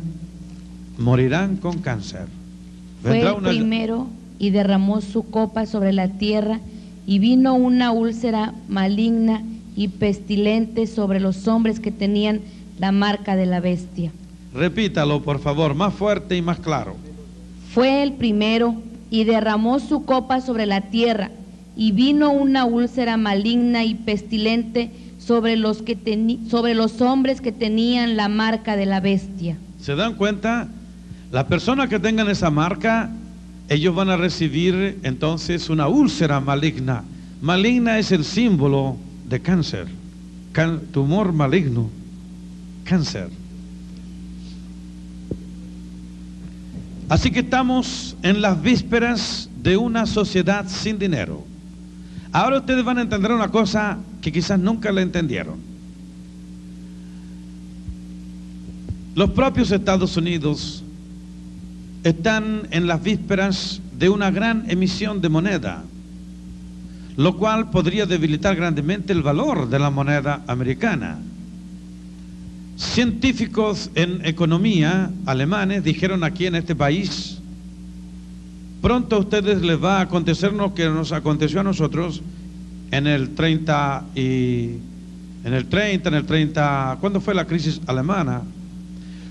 morirán 0.97 1.57
con 1.57 1.79
cáncer. 1.79 2.27
Fue 3.01 3.21
el 3.21 3.35
primero 3.35 4.07
y 4.37 4.51
derramó 4.51 5.01
su 5.01 5.23
copa 5.29 5.65
sobre 5.65 5.91
la 5.91 6.09
tierra 6.09 6.59
y 7.05 7.19
vino 7.19 7.55
una 7.55 7.91
úlcera 7.91 8.53
maligna 8.67 9.43
y 9.75 9.87
pestilente 9.87 10.87
sobre 10.87 11.19
los 11.19 11.47
hombres 11.47 11.79
que 11.79 11.91
tenían 11.91 12.41
la 12.79 12.91
marca 12.91 13.35
de 13.35 13.45
la 13.45 13.59
bestia. 13.59 14.11
Repítalo, 14.53 15.21
por 15.21 15.39
favor, 15.39 15.73
más 15.75 15.93
fuerte 15.93 16.35
y 16.35 16.41
más 16.41 16.59
claro. 16.59 16.95
Fue 17.73 18.03
el 18.03 18.13
primero 18.13 18.75
y 19.09 19.23
derramó 19.23 19.79
su 19.79 20.03
copa 20.03 20.41
sobre 20.41 20.65
la 20.65 20.81
tierra 20.81 21.31
y 21.75 21.93
vino 21.93 22.31
una 22.31 22.65
úlcera 22.65 23.17
maligna 23.17 23.83
y 23.83 23.95
pestilente 23.95 24.91
sobre 25.19 25.55
los, 25.55 25.81
que 25.81 25.97
sobre 26.49 26.73
los 26.73 27.01
hombres 27.01 27.39
que 27.39 27.51
tenían 27.51 28.17
la 28.17 28.27
marca 28.27 28.75
de 28.75 28.85
la 28.85 28.99
bestia. 28.99 29.57
¿Se 29.79 29.95
dan 29.95 30.15
cuenta? 30.15 30.67
Las 31.31 31.45
personas 31.45 31.87
que 31.87 31.99
tengan 31.99 32.29
esa 32.29 32.49
marca, 32.49 33.09
ellos 33.71 33.95
van 33.95 34.09
a 34.09 34.17
recibir 34.17 34.99
entonces 35.01 35.69
una 35.69 35.87
úlcera 35.87 36.41
maligna. 36.41 37.05
Maligna 37.41 37.99
es 37.99 38.11
el 38.11 38.25
símbolo 38.25 38.97
de 39.29 39.39
cáncer, 39.39 39.87
tumor 40.91 41.31
maligno, 41.31 41.89
cáncer. 42.83 43.29
Así 47.07 47.31
que 47.31 47.39
estamos 47.39 48.17
en 48.23 48.41
las 48.41 48.61
vísperas 48.61 49.49
de 49.63 49.77
una 49.77 50.05
sociedad 50.05 50.67
sin 50.67 50.99
dinero. 50.99 51.41
Ahora 52.33 52.57
ustedes 52.57 52.83
van 52.83 52.97
a 52.97 53.03
entender 53.03 53.31
una 53.31 53.47
cosa 53.47 53.99
que 54.21 54.33
quizás 54.33 54.59
nunca 54.59 54.91
la 54.91 55.01
entendieron. 55.01 55.55
Los 59.15 59.29
propios 59.29 59.71
Estados 59.71 60.17
Unidos 60.17 60.83
están 62.03 62.67
en 62.71 62.87
las 62.87 63.03
vísperas 63.03 63.81
de 63.97 64.09
una 64.09 64.31
gran 64.31 64.69
emisión 64.69 65.21
de 65.21 65.29
moneda, 65.29 65.83
lo 67.17 67.37
cual 67.37 67.69
podría 67.69 68.05
debilitar 68.05 68.55
grandemente 68.55 69.13
el 69.13 69.21
valor 69.21 69.69
de 69.69 69.79
la 69.79 69.89
moneda 69.89 70.43
americana. 70.47 71.19
Científicos 72.77 73.91
en 73.95 74.25
economía 74.25 75.11
alemanes 75.25 75.83
dijeron 75.83 76.23
aquí 76.23 76.47
en 76.47 76.55
este 76.55 76.75
país 76.75 77.41
Pronto 78.81 79.17
a 79.17 79.19
ustedes 79.19 79.61
les 79.61 79.81
va 79.81 79.99
a 79.99 80.01
acontecer 80.01 80.53
lo 80.53 80.73
que 80.73 80.85
nos 80.85 81.11
aconteció 81.11 81.59
a 81.59 81.63
nosotros 81.63 82.23
en 82.89 83.05
el 83.05 83.35
30 83.35 84.05
y 84.15 84.77
en 85.43 85.53
el 85.53 85.67
30, 85.67 86.09
en 86.09 86.15
el 86.15 86.25
30, 86.25 86.97
¿cuándo 86.99 87.21
fue 87.21 87.35
la 87.35 87.45
crisis 87.45 87.79
alemana? 87.85 88.41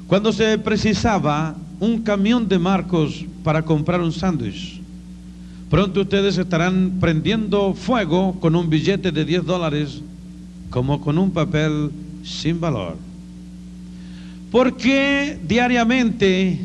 Cuando 0.06 0.32
se 0.32 0.56
precisaba 0.58 1.56
un 1.80 2.02
camión 2.02 2.46
de 2.48 2.58
marcos 2.58 3.24
para 3.42 3.62
comprar 3.62 4.00
un 4.00 4.12
sándwich. 4.12 4.80
Pronto 5.70 6.02
ustedes 6.02 6.36
estarán 6.36 6.98
prendiendo 7.00 7.74
fuego 7.74 8.38
con 8.40 8.54
un 8.54 8.68
billete 8.68 9.10
de 9.10 9.24
10 9.24 9.44
dólares 9.46 10.02
como 10.68 11.00
con 11.00 11.18
un 11.18 11.30
papel 11.30 11.90
sin 12.22 12.60
valor. 12.60 12.96
Porque 14.50 15.38
diariamente 15.46 16.60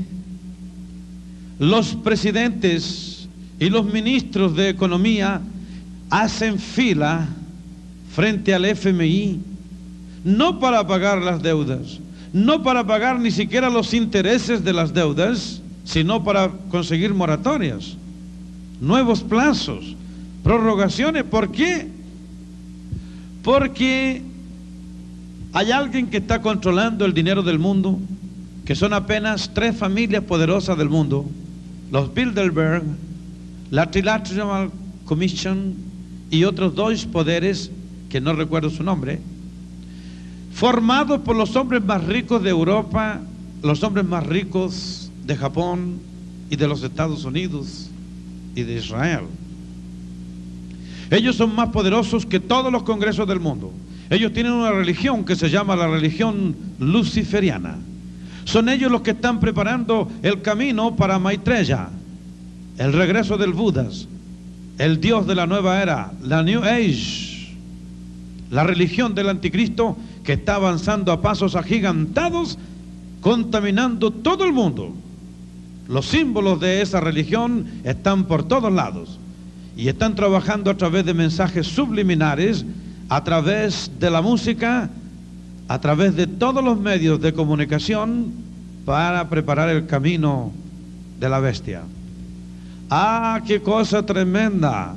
los 1.59 1.95
presidentes 1.95 3.29
y 3.59 3.69
los 3.69 3.85
ministros 3.85 4.55
de 4.55 4.69
economía 4.69 5.41
hacen 6.09 6.59
fila 6.59 7.27
frente 8.13 8.53
al 8.53 8.65
FMI 8.65 9.39
no 10.25 10.59
para 10.59 10.85
pagar 10.87 11.21
las 11.21 11.41
deudas, 11.41 11.99
no 12.35 12.63
para 12.63 12.85
pagar 12.85 13.17
ni 13.17 13.31
siquiera 13.31 13.69
los 13.69 13.93
intereses 13.93 14.61
de 14.65 14.73
las 14.73 14.93
deudas, 14.93 15.61
sino 15.85 16.21
para 16.21 16.49
conseguir 16.69 17.13
moratorias, 17.13 17.95
nuevos 18.81 19.23
plazos, 19.23 19.95
prorrogaciones. 20.43 21.23
¿Por 21.23 21.49
qué? 21.53 21.87
Porque 23.41 24.21
hay 25.53 25.71
alguien 25.71 26.07
que 26.07 26.17
está 26.17 26.41
controlando 26.41 27.05
el 27.05 27.13
dinero 27.13 27.41
del 27.41 27.57
mundo, 27.57 27.97
que 28.65 28.75
son 28.75 28.91
apenas 28.91 29.51
tres 29.53 29.77
familias 29.77 30.25
poderosas 30.25 30.77
del 30.77 30.89
mundo, 30.89 31.25
los 31.89 32.13
Bilderberg, 32.13 32.83
la 33.71 33.89
Trilateral 33.89 34.71
Commission 35.05 35.73
y 36.29 36.43
otros 36.43 36.75
dos 36.75 37.05
poderes 37.05 37.71
que 38.09 38.19
no 38.19 38.33
recuerdo 38.33 38.69
su 38.69 38.83
nombre, 38.83 39.21
formados 40.55 41.19
por 41.19 41.35
los 41.35 41.53
hombres 41.57 41.83
más 41.83 42.01
ricos 42.05 42.41
de 42.41 42.49
Europa, 42.49 43.19
los 43.61 43.83
hombres 43.83 44.05
más 44.05 44.25
ricos 44.25 45.11
de 45.25 45.35
Japón 45.35 45.99
y 46.49 46.55
de 46.55 46.65
los 46.65 46.81
Estados 46.81 47.25
Unidos 47.25 47.89
y 48.55 48.63
de 48.63 48.75
Israel. 48.75 49.25
Ellos 51.11 51.35
son 51.35 51.53
más 51.53 51.69
poderosos 51.69 52.25
que 52.25 52.39
todos 52.39 52.71
los 52.71 52.83
congresos 52.83 53.27
del 53.27 53.41
mundo. 53.41 53.73
Ellos 54.09 54.31
tienen 54.31 54.53
una 54.53 54.71
religión 54.71 55.25
que 55.25 55.35
se 55.35 55.49
llama 55.49 55.75
la 55.75 55.87
religión 55.87 56.55
luciferiana. 56.79 57.75
Son 58.45 58.69
ellos 58.69 58.89
los 58.89 59.01
que 59.01 59.11
están 59.11 59.41
preparando 59.41 60.09
el 60.23 60.41
camino 60.41 60.95
para 60.95 61.19
Maitreya, 61.19 61.89
el 62.77 62.93
regreso 62.93 63.37
del 63.37 63.51
Budas, 63.51 64.07
el 64.77 65.01
Dios 65.01 65.27
de 65.27 65.35
la 65.35 65.47
nueva 65.47 65.81
era, 65.81 66.13
la 66.23 66.43
New 66.43 66.63
Age, 66.63 67.53
la 68.51 68.63
religión 68.63 69.13
del 69.15 69.27
anticristo 69.27 69.97
que 70.25 70.33
está 70.33 70.55
avanzando 70.55 71.11
a 71.11 71.21
pasos 71.21 71.55
agigantados, 71.55 72.57
contaminando 73.21 74.11
todo 74.11 74.43
el 74.43 74.53
mundo. 74.53 74.93
Los 75.87 76.07
símbolos 76.07 76.59
de 76.59 76.81
esa 76.81 76.99
religión 76.99 77.67
están 77.83 78.25
por 78.25 78.43
todos 78.43 78.73
lados 78.73 79.19
y 79.77 79.87
están 79.87 80.15
trabajando 80.15 80.71
a 80.71 80.77
través 80.77 81.05
de 81.05 81.13
mensajes 81.13 81.67
subliminares, 81.67 82.65
a 83.07 83.23
través 83.23 83.91
de 83.99 84.09
la 84.09 84.21
música, 84.21 84.89
a 85.67 85.79
través 85.79 86.15
de 86.15 86.25
todos 86.25 86.63
los 86.63 86.79
medios 86.79 87.21
de 87.21 87.33
comunicación 87.33 88.31
para 88.83 89.29
preparar 89.29 89.69
el 89.69 89.85
camino 89.85 90.51
de 91.19 91.29
la 91.29 91.39
bestia. 91.39 91.83
Ah, 92.89 93.41
qué 93.45 93.61
cosa 93.61 94.03
tremenda. 94.03 94.95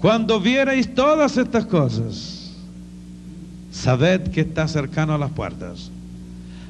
Cuando 0.00 0.40
vierais 0.40 0.92
todas 0.94 1.36
estas 1.36 1.66
cosas, 1.66 2.41
sabed 3.72 4.30
que 4.30 4.42
está 4.42 4.68
cercano 4.68 5.14
a 5.14 5.18
las 5.18 5.32
puertas. 5.32 5.90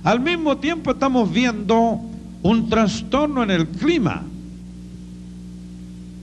Al 0.05 0.21
mismo 0.21 0.57
tiempo 0.57 0.93
estamos 0.93 1.31
viendo 1.31 2.01
un 2.43 2.71
trastorno 2.71 3.43
en 3.43 3.51
el 3.51 3.69
clima, 3.69 4.23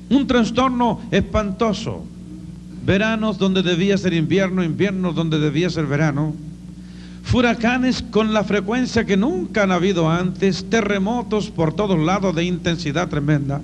un 0.10 0.26
trastorno 0.26 1.02
espantoso. 1.12 2.04
Veranos 2.86 3.38
donde 3.38 3.62
debía 3.62 3.98
ser 3.98 4.14
invierno, 4.14 4.64
inviernos 4.64 5.14
donde 5.14 5.38
debía 5.38 5.70
ser 5.70 5.86
verano. 5.86 6.34
Furacanes 7.24 8.02
con 8.02 8.34
la 8.34 8.44
frecuencia 8.44 9.06
que 9.06 9.18
nunca 9.18 9.64
han 9.64 9.72
habido 9.72 10.10
antes, 10.10 10.70
terremotos 10.70 11.52
por 11.52 11.74
todos 11.74 12.00
lados 12.00 12.34
de 12.36 12.46
intensidad 12.46 13.10
tremenda. 13.10 13.62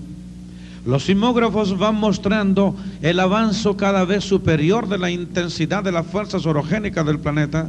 Los 0.86 1.06
sismógrafos 1.06 1.78
van 1.80 1.96
mostrando 1.96 2.76
el 3.02 3.20
avance 3.20 3.68
cada 3.76 4.06
vez 4.06 4.24
superior 4.24 4.88
de 4.88 5.00
la 5.00 5.10
intensidad 5.10 5.84
de 5.84 5.92
las 5.92 6.06
fuerzas 6.06 6.46
orogénicas 6.46 7.04
del 7.06 7.20
planeta. 7.20 7.68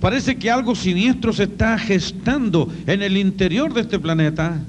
Parece 0.00 0.36
que 0.36 0.50
algo 0.50 0.74
siniestro 0.74 1.32
se 1.32 1.44
está 1.44 1.78
gestando 1.78 2.68
en 2.86 3.02
el 3.02 3.16
interior 3.16 3.72
de 3.72 3.82
este 3.82 4.00
planeta. 4.00 4.60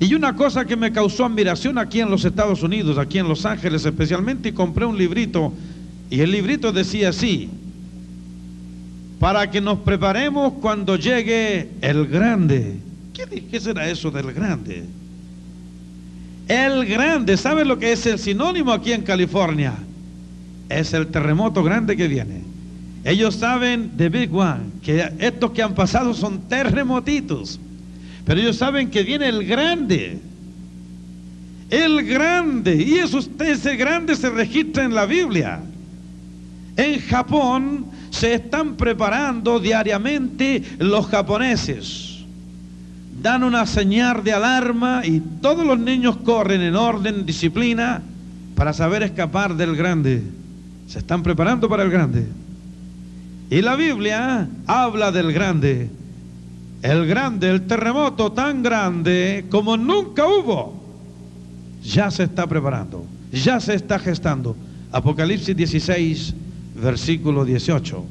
Y 0.00 0.14
una 0.14 0.34
cosa 0.34 0.64
que 0.64 0.76
me 0.76 0.92
causó 0.92 1.26
admiración 1.26 1.76
aquí 1.76 2.00
en 2.00 2.10
los 2.10 2.24
Estados 2.24 2.62
Unidos, 2.62 2.96
aquí 2.96 3.18
en 3.18 3.28
Los 3.28 3.44
Ángeles 3.44 3.84
especialmente, 3.84 4.48
y 4.48 4.52
compré 4.52 4.86
un 4.86 4.96
librito, 4.96 5.52
y 6.10 6.20
el 6.20 6.30
librito 6.30 6.72
decía 6.72 7.10
así, 7.10 7.50
para 9.20 9.50
que 9.50 9.60
nos 9.60 9.78
preparemos 9.80 10.54
cuando 10.60 10.96
llegue 10.96 11.70
el 11.82 12.06
grande. 12.06 12.78
¿Qué, 13.14 13.44
qué 13.50 13.60
será 13.60 13.88
eso 13.88 14.10
del 14.10 14.32
grande? 14.32 14.84
El 16.48 16.86
grande, 16.86 17.36
¿sabe 17.36 17.64
lo 17.64 17.78
que 17.78 17.92
es 17.92 18.06
el 18.06 18.18
sinónimo 18.18 18.72
aquí 18.72 18.92
en 18.92 19.02
California? 19.02 19.74
Es 20.68 20.92
el 20.94 21.08
terremoto 21.08 21.62
grande 21.62 21.96
que 21.96 22.06
viene. 22.06 22.42
Ellos 23.04 23.36
saben 23.36 23.96
de 23.96 24.08
Big 24.08 24.32
One, 24.32 24.64
que 24.82 25.10
estos 25.18 25.50
que 25.52 25.62
han 25.62 25.74
pasado 25.74 26.14
son 26.14 26.48
terremotitos. 26.48 27.58
Pero 28.24 28.40
ellos 28.40 28.56
saben 28.56 28.90
que 28.90 29.02
viene 29.02 29.28
el 29.28 29.44
grande. 29.44 30.20
El 31.70 32.04
grande. 32.04 32.76
Y 32.76 32.94
eso, 32.94 33.20
ese 33.40 33.76
grande 33.76 34.14
se 34.14 34.30
registra 34.30 34.84
en 34.84 34.94
la 34.94 35.06
Biblia. 35.06 35.60
En 36.76 37.00
Japón 37.00 37.86
se 38.10 38.34
están 38.34 38.76
preparando 38.76 39.58
diariamente 39.58 40.62
los 40.78 41.06
japoneses 41.06 42.05
dan 43.26 43.42
una 43.42 43.66
señal 43.66 44.22
de 44.22 44.32
alarma 44.32 45.04
y 45.04 45.18
todos 45.18 45.66
los 45.66 45.80
niños 45.80 46.16
corren 46.18 46.60
en 46.60 46.76
orden, 46.76 47.26
disciplina, 47.26 48.00
para 48.54 48.72
saber 48.72 49.02
escapar 49.02 49.56
del 49.56 49.74
grande. 49.74 50.22
Se 50.86 51.00
están 51.00 51.24
preparando 51.24 51.68
para 51.68 51.82
el 51.82 51.90
grande. 51.90 52.24
Y 53.50 53.62
la 53.62 53.74
Biblia 53.74 54.48
habla 54.68 55.10
del 55.10 55.32
grande. 55.32 55.90
El 56.82 57.04
grande, 57.08 57.50
el 57.50 57.66
terremoto 57.66 58.30
tan 58.30 58.62
grande 58.62 59.46
como 59.50 59.76
nunca 59.76 60.24
hubo, 60.24 60.80
ya 61.82 62.12
se 62.12 62.22
está 62.22 62.46
preparando, 62.46 63.04
ya 63.32 63.58
se 63.58 63.74
está 63.74 63.98
gestando. 63.98 64.54
Apocalipsis 64.92 65.56
16, 65.56 66.32
versículo 66.80 67.44
18. 67.44 68.04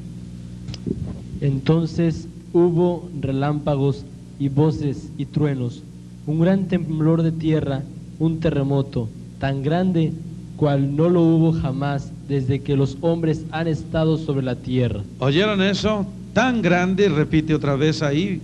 Entonces 1.40 2.28
hubo 2.52 3.10
relámpagos 3.22 4.04
y 4.40 4.50
voces 4.50 5.10
y 5.18 5.26
truenos, 5.26 5.84
un 6.28 6.40
gran 6.40 6.68
temblor 6.68 7.24
de 7.24 7.32
tierra, 7.32 7.84
un 8.20 8.40
terremoto 8.40 9.10
tan 9.40 9.64
grande 9.64 10.14
cual 10.58 10.96
no 10.96 11.10
lo 11.10 11.22
hubo 11.22 11.54
jamás 11.54 12.12
desde 12.28 12.62
que 12.62 12.76
los 12.76 12.98
hombres 13.02 13.44
han 13.52 13.68
estado 13.68 14.18
sobre 14.18 14.44
la 14.46 14.56
tierra. 14.56 15.02
¿Oyeron 15.20 15.62
eso? 15.62 16.06
Tan 16.34 16.62
grande, 16.62 17.10
repite 17.10 17.54
otra 17.54 17.76
vez 17.76 18.02
ahí. 18.02 18.42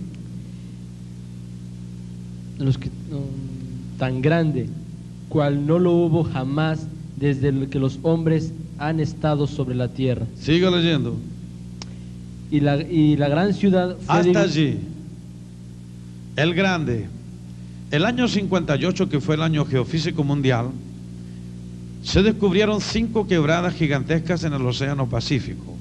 Los 2.58 2.78
que, 2.78 2.90
tan 3.98 4.22
grande 4.22 4.68
cual 5.28 5.66
no 5.66 5.78
lo 5.78 5.92
hubo 5.92 6.24
jamás 6.24 6.86
desde 7.16 7.68
que 7.68 7.78
los 7.78 7.98
hombres 8.02 8.52
han 8.78 9.00
estado 9.00 9.46
sobre 9.46 9.74
la 9.74 9.88
tierra. 9.88 10.26
Sigo 10.38 10.70
leyendo. 10.70 11.16
Y 12.50 12.60
la, 12.60 12.82
y 12.82 13.16
la 13.16 13.28
gran 13.28 13.54
ciudad... 13.54 13.96
Hasta 14.06 14.42
allí. 14.42 14.78
El 16.36 16.54
Grande. 16.54 17.08
El 17.90 18.06
año 18.06 18.26
58, 18.26 19.08
que 19.08 19.20
fue 19.20 19.34
el 19.34 19.42
año 19.42 19.66
geofísico 19.66 20.24
mundial, 20.24 20.70
se 22.02 22.22
descubrieron 22.22 22.80
cinco 22.80 23.26
quebradas 23.26 23.74
gigantescas 23.74 24.42
en 24.44 24.54
el 24.54 24.66
Océano 24.66 25.08
Pacífico, 25.08 25.76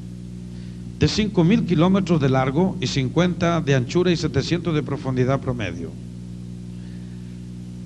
de 0.99 1.07
5.000 1.07 1.65
kilómetros 1.65 2.19
de 2.19 2.29
largo 2.29 2.75
y 2.81 2.87
50 2.87 3.61
de 3.61 3.75
anchura 3.75 4.11
y 4.11 4.17
700 4.17 4.75
de 4.75 4.83
profundidad 4.83 5.39
promedio. 5.39 5.89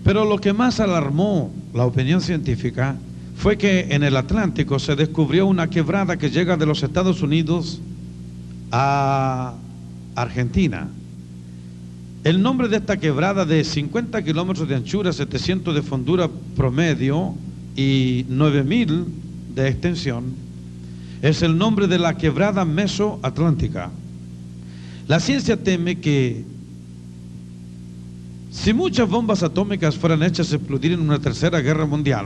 Pero 0.04 0.26
lo 0.26 0.40
que 0.40 0.54
más 0.54 0.80
alarmó 0.80 1.54
la 1.74 1.86
opinión 1.86 2.20
científica 2.20 2.96
fue 3.38 3.58
que 3.58 3.88
en 3.92 4.04
el 4.04 4.18
Atlántico 4.18 4.80
se 4.80 4.96
descubrió 4.96 5.46
una 5.46 5.70
quebrada 5.70 6.18
que 6.18 6.32
llega 6.32 6.58
de 6.58 6.66
los 6.66 6.82
Estados 6.82 7.22
Unidos 7.22 7.80
a 8.72 9.54
Argentina 10.16 10.90
el 12.26 12.42
nombre 12.42 12.68
de 12.68 12.78
esta 12.78 12.98
quebrada 12.98 13.46
de 13.46 13.64
50 13.64 14.24
kilómetros 14.24 14.68
de 14.68 14.74
anchura, 14.74 15.14
700 15.14 15.76
de 15.76 15.84
fondura 15.84 16.28
promedio 16.56 17.36
y 17.76 18.26
9000 18.30 19.06
de 19.54 19.68
extensión 19.68 20.34
es 21.22 21.44
el 21.44 21.56
nombre 21.56 21.88
de 21.88 22.00
la 22.00 22.18
quebrada 22.18 22.66
mesoatlántica. 22.66 23.92
La 25.08 25.20
ciencia 25.20 25.56
teme 25.56 26.00
que 26.00 26.44
si 28.50 28.74
muchas 28.74 29.08
bombas 29.08 29.44
atómicas 29.44 29.96
fueran 29.96 30.24
hechas 30.24 30.52
explodir 30.52 30.94
en 30.94 31.02
una 31.02 31.20
tercera 31.20 31.60
guerra 31.60 31.86
mundial, 31.86 32.26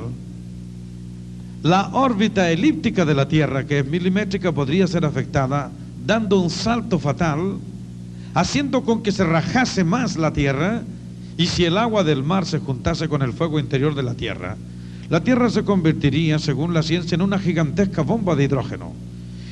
la 1.62 1.90
órbita 1.90 2.50
elíptica 2.50 3.04
de 3.04 3.16
la 3.16 3.28
Tierra, 3.28 3.66
que 3.66 3.80
es 3.80 3.86
milimétrica, 3.86 4.54
podría 4.54 4.88
ser 4.88 5.04
afectada, 5.04 5.70
dando 6.06 6.40
un 6.40 6.50
salto 6.50 7.00
fatal 7.00 7.58
haciendo 8.34 8.84
con 8.84 9.04
que 9.04 9.12
se 9.12 9.24
rajase 9.24 9.84
más 9.84 10.18
la 10.18 10.34
tierra, 10.34 10.84
y 11.38 11.48
si 11.48 11.66
el 11.66 11.78
agua 11.78 12.04
del 12.04 12.24
mar 12.24 12.46
se 12.46 12.60
juntase 12.60 13.08
con 13.08 13.22
el 13.22 13.34
fuego 13.34 13.60
interior 13.60 13.96
de 13.96 14.04
la 14.04 14.14
tierra, 14.14 14.58
la 15.10 15.24
tierra 15.24 15.50
se 15.50 15.64
convertiría, 15.64 16.38
según 16.38 16.74
la 16.74 16.84
ciencia, 16.84 17.16
en 17.16 17.24
una 17.24 17.40
gigantesca 17.40 18.04
bomba 18.04 18.36
de 18.36 18.44
hidrógeno. 18.44 18.94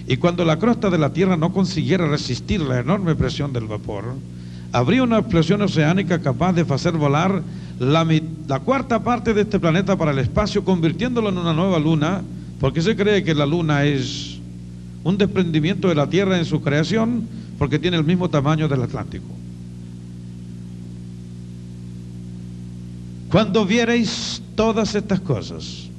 y 0.10 0.18
cuando 0.18 0.46
la 0.46 0.58
crosta 0.58 0.90
de 0.90 0.98
la 0.98 1.12
Tierra 1.12 1.36
no 1.36 1.52
consiguiera 1.52 2.08
resistir 2.08 2.62
la 2.62 2.80
enorme 2.80 3.14
presión 3.16 3.52
del 3.52 3.68
vapor, 3.68 4.16
habría 4.72 5.04
una 5.04 5.18
explosión 5.18 5.62
oceánica 5.62 6.22
capaz 6.22 6.54
de 6.54 6.62
hacer 6.62 6.94
volar 6.94 7.42
la, 7.80 8.08
la, 8.48 8.60
cuarta 8.62 9.04
parte 9.04 9.34
de 9.34 9.42
este 9.42 9.60
planeta 9.60 9.98
para 9.98 10.12
el 10.12 10.20
espacio, 10.20 10.64
convirtiéndolo 10.64 11.28
en 11.28 11.38
una 11.38 11.52
nueva 11.52 11.80
luna, 11.80 12.22
porque 12.60 12.82
se 12.82 12.96
cree 12.96 13.24
que 13.24 13.36
la 13.36 13.46
luna 13.46 13.84
es 13.84 14.40
un 15.04 15.18
desprendimiento 15.18 15.90
de 15.90 15.96
la 15.96 16.10
Tierra 16.10 16.38
en 16.38 16.46
su 16.46 16.62
creación, 16.62 17.28
porque 17.58 17.80
tiene 17.80 17.98
el 17.98 18.04
mismo 18.04 18.30
tamaño 18.30 18.68
del 18.68 18.84
Atlántico. 18.84 19.26
Cuando 23.32 23.66
viereis 23.66 24.42
todas 24.56 24.96
estas 24.96 25.20
cosas, 25.20 25.90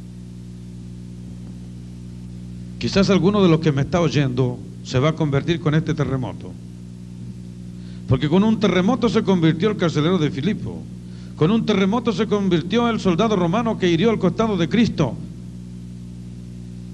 quizás 2.78 3.10
alguno 3.10 3.42
de 3.42 3.48
los 3.48 3.60
que 3.60 3.72
me 3.72 3.82
está 3.82 4.00
oyendo 4.00 4.58
se 4.82 4.98
va 4.98 5.10
a 5.10 5.14
convertir 5.14 5.60
con 5.60 5.74
este 5.74 5.94
terremoto. 5.94 6.52
Porque 8.08 8.28
con 8.28 8.42
un 8.42 8.58
terremoto 8.58 9.10
se 9.10 9.22
convirtió 9.22 9.68
el 9.68 9.76
carcelero 9.76 10.16
de 10.16 10.30
Filipo. 10.30 10.82
Con 11.36 11.50
un 11.50 11.66
terremoto 11.66 12.12
se 12.12 12.26
convirtió 12.26 12.88
el 12.88 12.98
soldado 12.98 13.36
romano 13.36 13.78
que 13.78 13.90
hirió 13.90 14.10
al 14.10 14.18
costado 14.18 14.56
de 14.56 14.68
Cristo. 14.68 15.14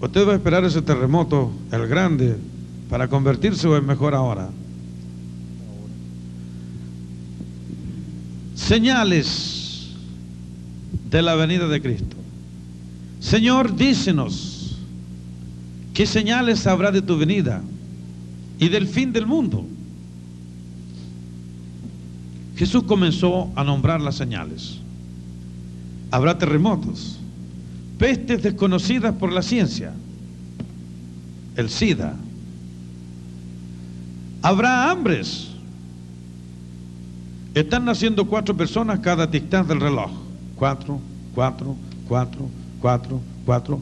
Usted 0.00 0.26
va 0.26 0.32
a 0.32 0.36
esperar 0.36 0.64
ese 0.64 0.82
terremoto, 0.82 1.52
el 1.70 1.86
grande, 1.86 2.36
para 2.94 3.08
convertirse 3.08 3.66
o 3.66 3.76
es 3.76 3.82
mejor 3.82 4.14
ahora. 4.14 4.48
Señales 8.54 9.88
de 11.10 11.20
la 11.20 11.34
venida 11.34 11.66
de 11.66 11.82
Cristo. 11.82 12.14
Señor, 13.18 13.74
dícenos, 13.74 14.78
¿qué 15.92 16.06
señales 16.06 16.68
habrá 16.68 16.92
de 16.92 17.02
tu 17.02 17.18
venida 17.18 17.62
y 18.60 18.68
del 18.68 18.86
fin 18.86 19.12
del 19.12 19.26
mundo? 19.26 19.66
Jesús 22.54 22.84
comenzó 22.84 23.50
a 23.56 23.64
nombrar 23.64 24.00
las 24.00 24.14
señales. 24.14 24.78
Habrá 26.12 26.38
terremotos, 26.38 27.18
pestes 27.98 28.40
desconocidas 28.40 29.16
por 29.16 29.32
la 29.32 29.42
ciencia, 29.42 29.92
el 31.56 31.68
SIDA. 31.68 32.14
Habrá 34.44 34.90
hambres. 34.90 35.48
Están 37.54 37.86
naciendo 37.86 38.26
cuatro 38.26 38.54
personas 38.54 38.98
cada 38.98 39.30
tic-tac 39.30 39.66
del 39.66 39.80
reloj. 39.80 40.10
Cuatro, 40.54 41.00
cuatro, 41.34 41.74
cuatro, 42.06 42.50
cuatro, 42.78 43.22
cuatro. 43.46 43.80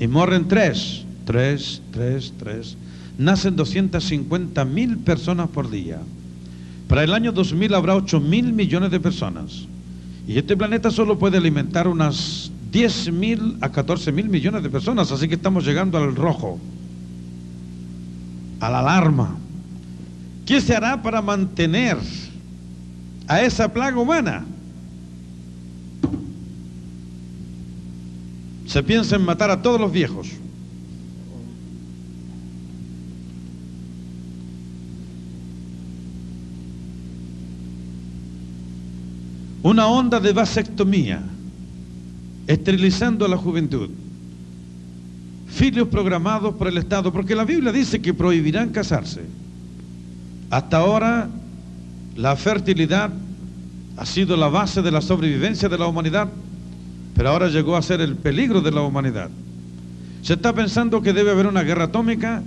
Y 0.00 0.06
mueren 0.06 0.48
tres, 0.48 1.04
tres, 1.26 1.82
tres, 1.90 2.32
tres. 2.38 2.78
Nacen 3.18 3.54
250 3.54 4.64
mil 4.64 4.96
personas 4.96 5.50
por 5.50 5.68
día. 5.68 5.98
Para 6.88 7.04
el 7.04 7.12
año 7.12 7.30
2000 7.30 7.74
habrá 7.74 7.94
8 7.94 8.18
mil 8.18 8.54
millones 8.54 8.90
de 8.90 8.98
personas. 8.98 9.66
Y 10.26 10.38
este 10.38 10.56
planeta 10.56 10.90
solo 10.90 11.18
puede 11.18 11.36
alimentar 11.36 11.86
unas 11.86 12.50
10 12.70 13.12
mil 13.12 13.58
a 13.60 13.68
14 13.68 14.10
mil 14.10 14.30
millones 14.30 14.62
de 14.62 14.70
personas. 14.70 15.12
Así 15.12 15.28
que 15.28 15.34
estamos 15.34 15.66
llegando 15.66 15.98
al 15.98 16.16
rojo, 16.16 16.58
a 18.58 18.70
la 18.70 18.78
alarma. 18.78 19.41
¿Qué 20.46 20.60
se 20.60 20.74
hará 20.74 21.00
para 21.02 21.22
mantener 21.22 21.96
a 23.26 23.42
esa 23.42 23.72
plaga 23.72 23.98
humana? 23.98 24.44
Se 28.66 28.82
piensa 28.82 29.16
en 29.16 29.24
matar 29.24 29.50
a 29.50 29.60
todos 29.60 29.80
los 29.80 29.92
viejos. 29.92 30.28
una 39.62 39.86
onda 39.86 40.18
de 40.18 40.32
vasectomía, 40.32 41.22
esterilizando 42.46 43.24
a 43.24 43.28
la 43.28 43.36
juventud, 43.36 43.90
filios 45.46 45.88
programados 45.88 46.54
por 46.54 46.66
el 46.66 46.78
Estado, 46.78 47.12
porque 47.12 47.36
la 47.36 47.44
Biblia 47.44 47.70
dice 47.70 48.02
que 48.02 48.12
prohibirán 48.12 48.70
casarse. 48.70 49.22
Hasta 50.52 50.76
ahora 50.76 51.28
la 52.14 52.36
fertilidad 52.36 53.10
ha 53.96 54.06
sido 54.06 54.36
la 54.36 54.46
base 54.46 54.82
de 54.82 54.92
la 54.92 55.00
sobrevivencia 55.00 55.68
de 55.68 55.78
la 55.78 55.88
humanidad, 55.88 56.28
pero 57.16 57.30
ahora 57.30 57.48
llegó 57.48 57.74
a 57.76 57.82
ser 57.82 58.00
el 58.00 58.14
peligro 58.14 58.60
de 58.60 58.70
la 58.70 58.82
humanidad. 58.82 59.30
Se 60.22 60.34
está 60.34 60.52
pensando 60.52 61.02
que 61.02 61.12
debe 61.12 61.32
haber 61.32 61.48
una 61.48 61.64
guerra 61.64 61.86
atómica 61.86 62.44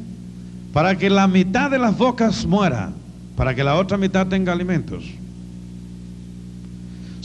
para 0.72 0.98
que 0.98 1.10
la 1.10 1.28
mitad 1.28 1.70
de 1.70 1.80
las 1.80 1.98
bocas 1.98 2.46
muera, 2.46 2.94
para 3.36 3.54
que 3.54 3.66
la 3.66 3.76
otra 3.76 3.98
mitad 3.98 4.28
tenga 4.28 4.54
alimentos 4.54 5.04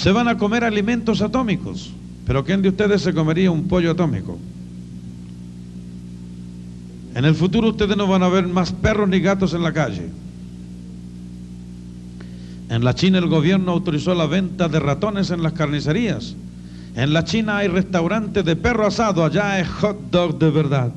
se 0.00 0.12
van 0.12 0.28
a 0.28 0.38
comer 0.38 0.64
alimentos 0.64 1.20
atómicos. 1.20 1.92
Pero 2.26 2.42
¿quién 2.42 2.62
de 2.62 2.70
ustedes 2.70 3.02
se 3.02 3.12
comería 3.12 3.50
un 3.50 3.68
pollo 3.68 3.90
atómico? 3.90 4.38
En 7.14 7.26
el 7.26 7.34
futuro 7.34 7.68
ustedes 7.68 7.98
no 7.98 8.06
van 8.06 8.22
a 8.22 8.30
ver 8.30 8.46
más 8.46 8.72
perros 8.72 9.10
ni 9.10 9.20
gatos 9.20 9.52
en 9.52 9.62
la 9.62 9.74
calle. 9.74 10.08
En 12.70 12.84
la 12.84 12.94
China 12.94 13.18
el 13.18 13.26
gobierno 13.26 13.72
autorizó 13.72 14.14
la 14.14 14.26
venta 14.26 14.68
de 14.68 14.78
ratones 14.78 15.32
en 15.32 15.42
las 15.42 15.54
carnicerías. 15.54 16.36
En 16.94 17.12
la 17.12 17.24
China 17.24 17.58
hay 17.58 17.66
restaurantes 17.66 18.44
de 18.44 18.54
perro 18.54 18.86
asado, 18.86 19.24
allá 19.24 19.58
es 19.58 19.68
hot 19.68 19.98
dog 20.12 20.38
de 20.38 20.50
verdad. 20.50 20.92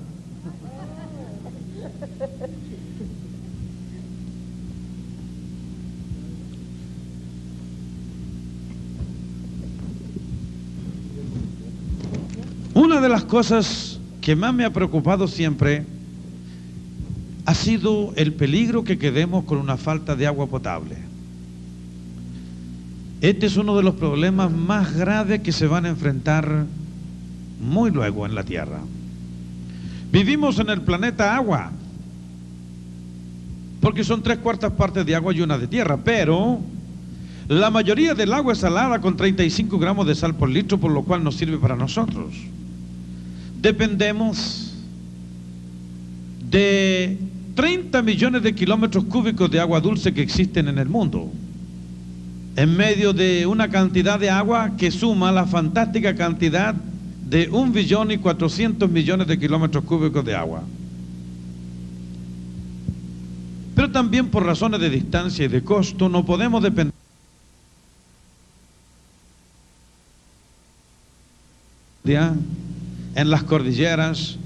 Una 12.76 13.02
de 13.02 13.10
las 13.10 13.24
cosas 13.24 14.00
que 14.22 14.36
más 14.36 14.54
me 14.54 14.64
ha 14.64 14.74
preocupado 14.74 15.28
siempre 15.28 15.86
ha 17.46 17.56
sido 17.56 18.14
el 18.16 18.34
peligro 18.34 18.84
que 18.84 19.00
quedemos 19.00 19.46
con 19.46 19.58
una 19.58 19.78
falta 19.78 20.16
de 20.16 20.28
agua 20.28 20.46
potable. 20.46 21.12
Este 23.24 23.48
es 23.48 23.58
uno 23.58 23.76
de 23.76 23.82
los 23.82 23.96
problemas 23.96 24.52
más 24.52 24.96
graves 24.96 25.40
que 25.42 25.52
se 25.52 25.66
van 25.66 25.88
a 25.88 25.90
enfrentar 25.90 26.66
muy 27.60 27.90
luego 27.90 28.28
en 28.28 28.36
la 28.36 28.44
Tierra. 28.44 28.82
Vivimos 30.12 30.60
en 30.60 30.70
el 30.70 30.82
planeta 30.82 31.36
agua, 31.36 31.72
porque 33.82 34.04
son 34.04 34.22
tres 34.22 34.38
cuartas 34.38 34.74
partes 34.74 35.04
de 35.08 35.16
agua 35.16 35.34
y 35.34 35.42
una 35.42 35.58
de 35.58 35.68
tierra, 35.68 35.98
pero 35.98 36.60
la 37.48 37.72
mayoría 37.72 38.14
del 38.14 38.32
agua 38.32 38.54
es 38.54 38.60
salada 38.60 39.02
con 39.02 39.18
35 39.18 39.80
gramos 39.80 40.06
de 40.06 40.14
sal 40.14 40.36
por 40.36 40.50
litro, 40.50 40.78
por 40.78 40.92
lo 40.92 41.02
cual 41.02 41.24
no 41.24 41.32
sirve 41.32 41.58
para 41.58 41.76
nosotros 41.76 42.36
dependemos 43.64 44.74
de 46.50 47.18
30 47.56 48.02
millones 48.02 48.44
de 48.44 48.54
kilómetros 48.54 49.06
cúbicos 49.06 49.50
de 49.50 49.62
agua 49.62 49.80
dulce 49.80 50.14
que 50.14 50.22
existen 50.22 50.68
en 50.68 50.78
el 50.78 50.90
mundo, 50.90 51.32
en 52.56 52.78
medio 52.78 53.13
de 53.13 53.46
una 53.46 53.70
cantidad 53.70 54.20
de 54.20 54.30
agua 54.30 54.74
que 54.78 54.92
suma 54.92 55.32
la 55.32 55.46
fantástica 55.46 56.16
cantidad 56.16 56.76
de 56.76 57.50
un 57.50 57.74
billón 57.74 58.12
y 58.12 58.18
400 58.18 58.89
millones 58.89 59.28
de 59.28 59.39
kilómetros 59.39 59.84
cúbicos 59.86 60.24
de 60.24 60.36
agua. 60.36 60.62
Pero 63.76 63.92
también 63.92 64.28
por 64.28 64.46
razones 64.46 64.80
de 64.80 64.89
distancia 64.89 65.46
y 65.46 65.48
de 65.48 65.63
costo 65.63 66.10
no 66.10 66.26
podemos 66.26 66.62
depender 66.62 66.94
en 72.06 73.30
las 73.30 73.44
cordilleras, 73.44 74.38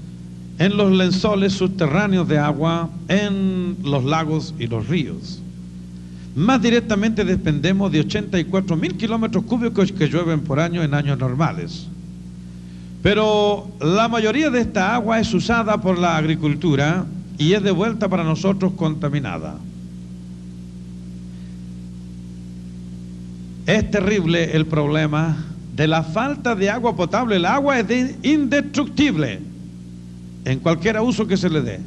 en 0.58 0.76
los 0.76 0.92
lenzoles 0.92 1.52
subterráneos 1.54 2.28
de 2.28 2.38
agua, 2.38 2.88
en 3.08 3.76
los 3.82 4.04
lagos 4.04 4.54
y 4.58 4.66
los 4.66 4.88
ríos. 4.88 5.40
Más 6.38 6.62
directamente 6.62 7.24
dependemos 7.24 7.90
de 7.90 7.98
84 7.98 8.76
mil 8.76 8.96
kilómetros 8.96 9.42
cúbicos 9.42 9.90
que 9.90 10.06
llueven 10.06 10.42
por 10.42 10.60
año 10.60 10.84
en 10.84 10.94
años 10.94 11.18
normales. 11.18 11.88
Pero 13.02 13.68
la 13.80 14.06
mayoría 14.06 14.48
de 14.48 14.60
esta 14.60 14.94
agua 14.94 15.18
es 15.18 15.34
usada 15.34 15.80
por 15.80 15.98
la 15.98 16.16
agricultura 16.16 17.06
y 17.38 17.54
es 17.54 17.62
devuelta 17.64 18.08
para 18.08 18.22
nosotros 18.22 18.74
contaminada. 18.74 19.56
Es 23.66 23.90
terrible 23.90 24.52
el 24.54 24.64
problema 24.66 25.44
de 25.74 25.88
la 25.88 26.04
falta 26.04 26.54
de 26.54 26.70
agua 26.70 26.94
potable. 26.94 27.34
El 27.34 27.46
agua 27.46 27.80
es 27.80 28.14
indestructible 28.22 29.40
en 30.44 30.60
cualquier 30.60 31.00
uso 31.00 31.26
que 31.26 31.36
se 31.36 31.50
le 31.50 31.62
dé. 31.62 31.80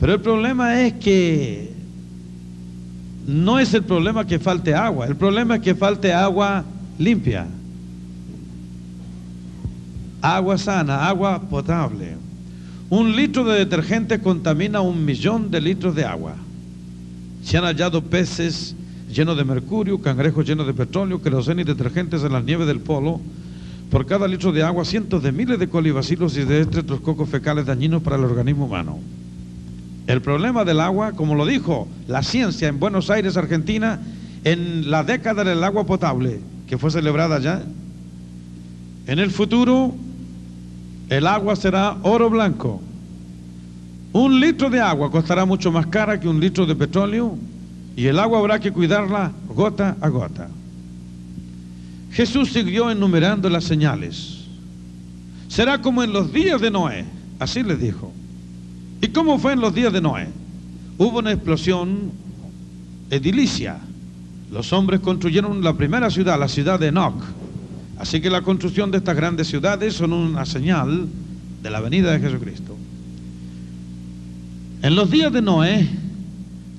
Pero 0.00 0.14
el 0.14 0.20
problema 0.20 0.80
es 0.80 0.94
que 0.94 1.74
no 3.26 3.58
es 3.58 3.72
el 3.74 3.84
problema 3.84 4.26
que 4.26 4.38
falte 4.38 4.74
agua, 4.74 5.06
el 5.06 5.16
problema 5.16 5.56
es 5.56 5.62
que 5.62 5.74
falte 5.74 6.12
agua 6.12 6.64
limpia, 6.98 7.46
agua 10.20 10.58
sana, 10.58 11.06
agua 11.06 11.40
potable. 11.40 12.16
Un 12.90 13.16
litro 13.16 13.44
de 13.44 13.58
detergente 13.58 14.20
contamina 14.20 14.80
un 14.80 15.04
millón 15.04 15.50
de 15.50 15.60
litros 15.60 15.94
de 15.94 16.04
agua. 16.04 16.34
Se 17.42 17.56
han 17.56 17.64
hallado 17.64 18.02
peces 18.02 18.74
llenos 19.12 19.36
de 19.36 19.44
mercurio, 19.44 20.00
cangrejos 20.00 20.46
llenos 20.46 20.66
de 20.66 20.74
petróleo, 20.74 21.22
queroseno 21.22 21.60
y 21.60 21.64
detergentes 21.64 22.22
en 22.22 22.32
las 22.32 22.44
nieves 22.44 22.66
del 22.66 22.80
polo. 22.80 23.20
Por 23.90 24.06
cada 24.06 24.28
litro 24.28 24.52
de 24.52 24.62
agua, 24.62 24.84
cientos 24.84 25.22
de 25.22 25.32
miles 25.32 25.58
de 25.58 25.68
colibacilos 25.68 26.36
y 26.36 26.44
de 26.44 26.60
estreptococos 26.60 27.28
fecales 27.28 27.66
dañinos 27.66 28.02
para 28.02 28.16
el 28.16 28.24
organismo 28.24 28.66
humano. 28.66 28.98
El 30.06 30.20
problema 30.20 30.64
del 30.64 30.80
agua, 30.80 31.12
como 31.12 31.34
lo 31.34 31.46
dijo 31.46 31.88
la 32.08 32.22
ciencia 32.22 32.68
en 32.68 32.78
Buenos 32.78 33.08
Aires, 33.10 33.36
Argentina, 33.36 34.00
en 34.44 34.90
la 34.90 35.02
década 35.02 35.44
del 35.44 35.64
agua 35.64 35.86
potable, 35.86 36.40
que 36.66 36.76
fue 36.76 36.90
celebrada 36.90 37.38
ya, 37.38 37.62
en 39.06 39.18
el 39.18 39.30
futuro 39.30 39.94
el 41.08 41.26
agua 41.26 41.56
será 41.56 41.96
oro 42.02 42.30
blanco. 42.30 42.80
Un 44.12 44.40
litro 44.40 44.70
de 44.70 44.80
agua 44.80 45.10
costará 45.10 45.44
mucho 45.44 45.72
más 45.72 45.86
cara 45.86 46.20
que 46.20 46.28
un 46.28 46.40
litro 46.40 46.66
de 46.66 46.76
petróleo 46.76 47.36
y 47.96 48.06
el 48.06 48.18
agua 48.18 48.38
habrá 48.38 48.58
que 48.58 48.72
cuidarla 48.72 49.32
gota 49.48 49.96
a 50.00 50.08
gota. 50.08 50.48
Jesús 52.12 52.52
siguió 52.52 52.90
enumerando 52.90 53.48
las 53.50 53.64
señales. 53.64 54.44
Será 55.48 55.80
como 55.80 56.02
en 56.02 56.12
los 56.12 56.32
días 56.32 56.60
de 56.60 56.70
Noé, 56.70 57.04
así 57.38 57.62
les 57.62 57.80
dijo. 57.80 58.12
¿Y 59.04 59.08
cómo 59.08 59.38
fue 59.38 59.52
en 59.52 59.60
los 59.60 59.74
días 59.74 59.92
de 59.92 60.00
Noé? 60.00 60.28
Hubo 60.96 61.18
una 61.18 61.32
explosión 61.32 62.10
edilicia. 63.10 63.76
Los 64.50 64.72
hombres 64.72 65.00
construyeron 65.00 65.62
la 65.62 65.74
primera 65.74 66.08
ciudad, 66.08 66.40
la 66.40 66.48
ciudad 66.48 66.80
de 66.80 66.86
Enoch. 66.86 67.22
Así 67.98 68.22
que 68.22 68.30
la 68.30 68.40
construcción 68.40 68.90
de 68.90 68.96
estas 68.96 69.14
grandes 69.14 69.48
ciudades 69.48 69.92
son 69.92 70.14
una 70.14 70.46
señal 70.46 71.06
de 71.62 71.70
la 71.70 71.80
venida 71.80 72.12
de 72.12 72.20
Jesucristo. 72.20 72.78
En 74.80 74.96
los 74.96 75.10
días 75.10 75.30
de 75.30 75.42
Noé 75.42 75.86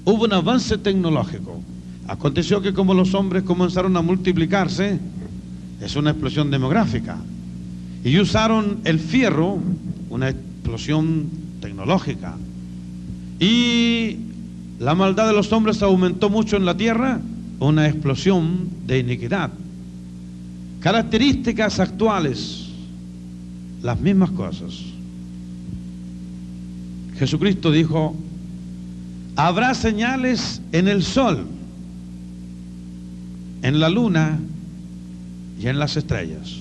hubo 0.04 0.24
un 0.24 0.34
avance 0.34 0.80
tecnológico. 0.80 1.62
Aconteció 2.08 2.60
que 2.60 2.74
como 2.74 2.96
los 2.96 3.14
hombres 3.14 3.44
comenzaron 3.44 3.96
a 3.98 4.02
multiplicarse, 4.02 5.00
es 5.80 5.96
una 5.96 6.10
explosión 6.10 6.50
demográfica. 6.50 7.20
Y 8.04 8.20
usaron 8.20 8.80
el 8.84 9.00
fierro, 9.00 9.60
una 10.10 10.30
explosión 10.30 11.45
tecnológica. 11.66 12.36
Y 13.40 14.18
la 14.80 14.94
maldad 14.94 15.28
de 15.28 15.34
los 15.34 15.52
hombres 15.52 15.82
aumentó 15.82 16.30
mucho 16.30 16.58
en 16.58 16.66
la 16.66 16.78
tierra, 16.78 17.20
una 17.60 17.88
explosión 17.88 18.70
de 18.86 19.00
iniquidad. 19.00 19.50
Características 20.80 21.80
actuales, 21.80 22.68
las 23.82 24.00
mismas 24.00 24.30
cosas. 24.30 24.74
Jesucristo 27.18 27.72
dijo, 27.72 28.16
habrá 29.36 29.74
señales 29.74 30.62
en 30.72 30.88
el 30.88 31.02
sol, 31.02 31.48
en 33.64 33.80
la 33.80 33.90
luna 33.90 34.38
y 35.60 35.68
en 35.68 35.80
las 35.80 35.98
estrellas. 35.98 36.58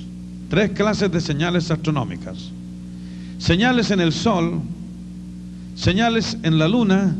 Tres 0.48 0.70
clases 0.70 1.12
de 1.12 1.20
señales 1.20 1.70
astronómicas. 1.70 2.50
Señales 3.36 3.90
en 3.90 4.00
el 4.00 4.12
sol, 4.12 4.62
señales 5.74 6.38
en 6.42 6.58
la 6.58 6.68
luna 6.68 7.14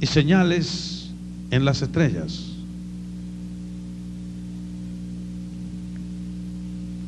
y 0.00 0.06
señales 0.06 1.10
en 1.50 1.64
las 1.64 1.82
estrellas. 1.82 2.52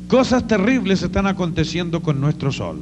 Cosas 0.07 0.47
terribles 0.47 1.01
están 1.01 1.27
aconteciendo 1.27 2.01
con 2.01 2.21
nuestro 2.21 2.51
sol. 2.51 2.79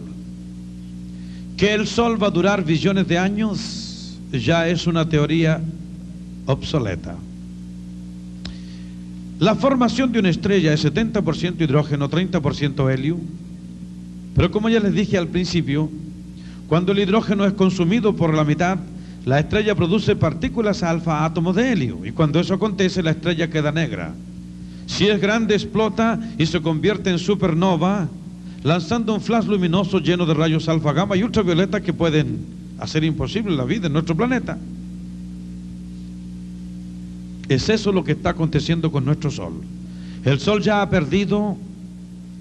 Que 1.58 1.74
el 1.74 1.88
sol 1.88 2.22
va 2.22 2.28
a 2.28 2.32
durar 2.32 2.66
billones 2.66 3.08
de 3.08 3.18
años 3.18 4.20
ya 4.32 4.68
es 4.68 4.88
una 4.88 5.08
teoría 5.08 5.62
obsoleta. 6.46 7.16
La 9.40 9.56
formación 9.56 10.12
de 10.12 10.20
una 10.20 10.30
estrella 10.30 10.74
es 10.74 10.86
70% 10.86 11.62
hidrógeno, 11.62 12.10
30% 12.10 12.92
helio. 12.92 13.20
Pero 14.36 14.52
como 14.52 14.70
ya 14.70 14.80
les 14.80 14.94
dije 14.94 15.18
al 15.18 15.28
principio, 15.28 15.90
cuando 16.74 16.92
el 16.92 16.98
hidrógeno 16.98 17.46
es 17.46 17.54
consumido 17.54 18.16
por 18.16 18.34
la 18.34 18.44
mitad, 18.44 18.80
la 19.26 19.40
estrella 19.40 19.76
produce 19.76 20.16
partículas 20.16 20.82
alfa, 20.82 21.24
átomos 21.24 21.56
de 21.56 21.72
helio. 21.72 22.04
Y 22.04 22.14
cuando 22.14 22.40
eso 22.40 22.56
acontece, 22.56 23.04
la 23.04 23.12
estrella 23.12 23.48
queda 23.48 23.72
negra. 23.72 24.16
Si 24.88 25.08
es 25.08 25.22
grande, 25.22 25.54
explota 25.54 26.20
y 26.36 26.48
se 26.48 26.64
convierte 26.64 27.12
en 27.12 27.20
supernova, 27.20 28.08
lanzando 28.64 29.14
un 29.14 29.22
flash 29.22 29.46
luminoso 29.46 30.00
lleno 30.00 30.26
de 30.26 30.34
rayos 30.34 30.68
alfa, 30.68 30.94
gamma 30.94 31.16
y 31.16 31.22
ultravioleta 31.22 31.80
que 31.80 31.94
pueden 31.94 32.40
hacer 32.80 33.04
imposible 33.04 33.56
la 33.56 33.66
vida 33.66 33.86
en 33.86 33.94
nuestro 33.94 34.18
planeta. 34.18 34.58
Es 37.50 37.70
eso 37.70 37.92
lo 37.92 38.04
que 38.04 38.14
está 38.14 38.32
aconteciendo 38.32 38.92
con 38.92 39.06
nuestro 39.06 39.30
Sol. 39.30 39.62
El 40.26 40.40
Sol 40.40 40.60
ya 40.64 40.82
ha 40.82 40.90
perdido 40.90 41.56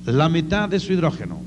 la 0.06 0.30
mitad 0.30 0.70
de 0.70 0.80
su 0.80 0.94
hidrógeno. 0.94 1.38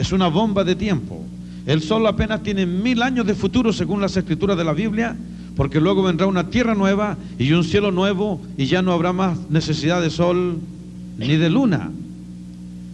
Es 0.00 0.10
una 0.10 0.26
bomba 0.26 0.64
de 0.64 0.74
tiempo. 0.74 1.24
El 1.66 1.82
Sol 1.82 2.06
apenas 2.06 2.42
tiene 2.44 2.64
mil 2.64 3.02
años 3.02 3.26
de 3.26 3.34
futuro 3.34 3.72
según 3.72 4.00
las 4.00 4.16
escrituras 4.16 4.56
de 4.56 4.64
la 4.64 4.72
Biblia, 4.72 5.16
porque 5.56 5.80
luego 5.80 6.02
vendrá 6.02 6.26
una 6.26 6.48
tierra 6.48 6.74
nueva 6.74 7.18
y 7.38 7.52
un 7.52 7.64
cielo 7.64 7.90
nuevo 7.90 8.40
y 8.56 8.66
ya 8.66 8.82
no 8.82 8.92
habrá 8.92 9.12
más 9.12 9.50
necesidad 9.50 10.00
de 10.00 10.10
Sol 10.10 10.60
ni 11.18 11.36
de 11.36 11.50
luna. 11.50 11.90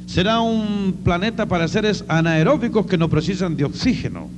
Será 0.06 0.40
un 0.40 0.96
planeta 1.04 1.46
para 1.46 1.68
seres 1.68 2.04
anaeróbicos 2.08 2.86
que 2.86 2.98
no 2.98 3.08
precisan 3.08 3.56
de 3.56 3.64
oxígeno. 3.64 4.28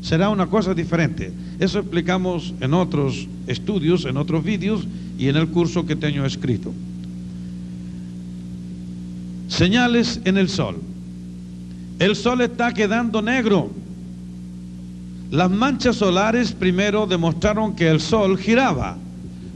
Será 0.00 0.28
una 0.28 0.46
cosa 0.46 0.74
diferente. 0.74 1.32
Eso 1.58 1.78
explicamos 1.78 2.54
en 2.60 2.74
otros 2.74 3.26
estudios, 3.46 4.04
en 4.04 4.16
otros 4.16 4.44
vídeos 4.44 4.86
y 5.18 5.28
en 5.28 5.36
el 5.36 5.48
curso 5.48 5.86
que 5.86 5.96
tengo 5.96 6.24
escrito. 6.24 6.72
Señales 9.48 10.20
en 10.24 10.36
el 10.36 10.48
sol. 10.48 10.76
El 11.98 12.16
sol 12.16 12.40
está 12.40 12.72
quedando 12.72 13.22
negro. 13.22 13.70
Las 15.30 15.50
manchas 15.50 15.96
solares 15.96 16.52
primero 16.52 17.06
demostraron 17.06 17.74
que 17.74 17.88
el 17.88 18.00
sol 18.00 18.38
giraba, 18.38 18.96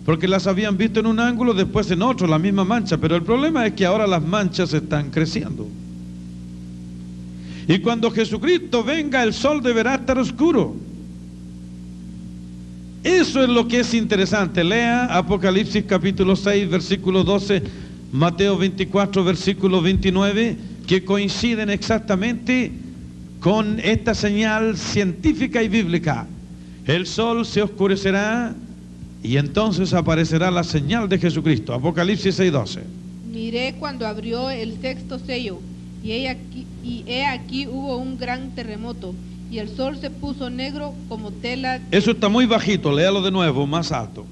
porque 0.04 0.26
las 0.26 0.46
habían 0.46 0.76
visto 0.76 1.00
en 1.00 1.06
un 1.06 1.20
ángulo, 1.20 1.54
después 1.54 1.90
en 1.90 2.02
otro, 2.02 2.26
la 2.26 2.38
misma 2.38 2.64
mancha, 2.64 2.96
pero 2.96 3.16
el 3.16 3.22
problema 3.22 3.66
es 3.66 3.74
que 3.74 3.86
ahora 3.86 4.06
las 4.06 4.22
manchas 4.22 4.72
están 4.72 5.10
creciendo. 5.10 5.68
Y 7.68 7.80
cuando 7.80 8.10
Jesucristo 8.10 8.82
venga, 8.82 9.22
el 9.22 9.34
sol 9.34 9.62
deberá 9.62 9.96
estar 9.96 10.18
oscuro. 10.18 10.74
Eso 13.04 13.42
es 13.42 13.48
lo 13.48 13.68
que 13.68 13.80
es 13.80 13.94
interesante. 13.94 14.64
Lea 14.64 15.04
Apocalipsis 15.16 15.84
capítulo 15.86 16.34
6, 16.34 16.70
versículo 16.70 17.22
12, 17.22 17.62
Mateo 18.12 18.56
24, 18.56 19.22
versículo 19.22 19.82
29, 19.82 20.56
que 20.88 21.04
coinciden 21.04 21.68
exactamente 21.68 22.72
con 23.40 23.78
esta 23.78 24.14
señal 24.14 24.76
científica 24.76 25.62
y 25.62 25.68
bíblica. 25.68 26.26
El 26.86 27.06
sol 27.06 27.44
se 27.44 27.60
oscurecerá 27.60 28.54
y 29.22 29.36
entonces 29.36 29.92
aparecerá 29.92 30.50
la 30.50 30.64
señal 30.64 31.06
de 31.08 31.18
Jesucristo. 31.18 31.74
Apocalipsis 31.74 32.34
6, 32.34 32.50
12. 32.50 32.80
Miré 33.30 33.74
cuando 33.78 34.06
abrió 34.06 34.48
el 34.48 34.80
sexto 34.80 35.18
sello 35.18 35.60
y 36.02 36.12
he 36.12 36.28
aquí, 36.30 36.66
y 36.82 37.04
he 37.06 37.26
aquí 37.26 37.66
hubo 37.66 37.98
un 37.98 38.18
gran 38.18 38.54
terremoto 38.54 39.14
y 39.50 39.58
el 39.58 39.68
sol 39.68 39.98
se 39.98 40.08
puso 40.08 40.48
negro 40.48 40.94
como 41.10 41.30
tela. 41.32 41.80
Eso 41.90 42.12
está 42.12 42.30
muy 42.30 42.46
bajito, 42.46 42.92
léalo 42.92 43.20
de 43.20 43.30
nuevo, 43.30 43.66
más 43.66 43.92
alto. 43.92 44.24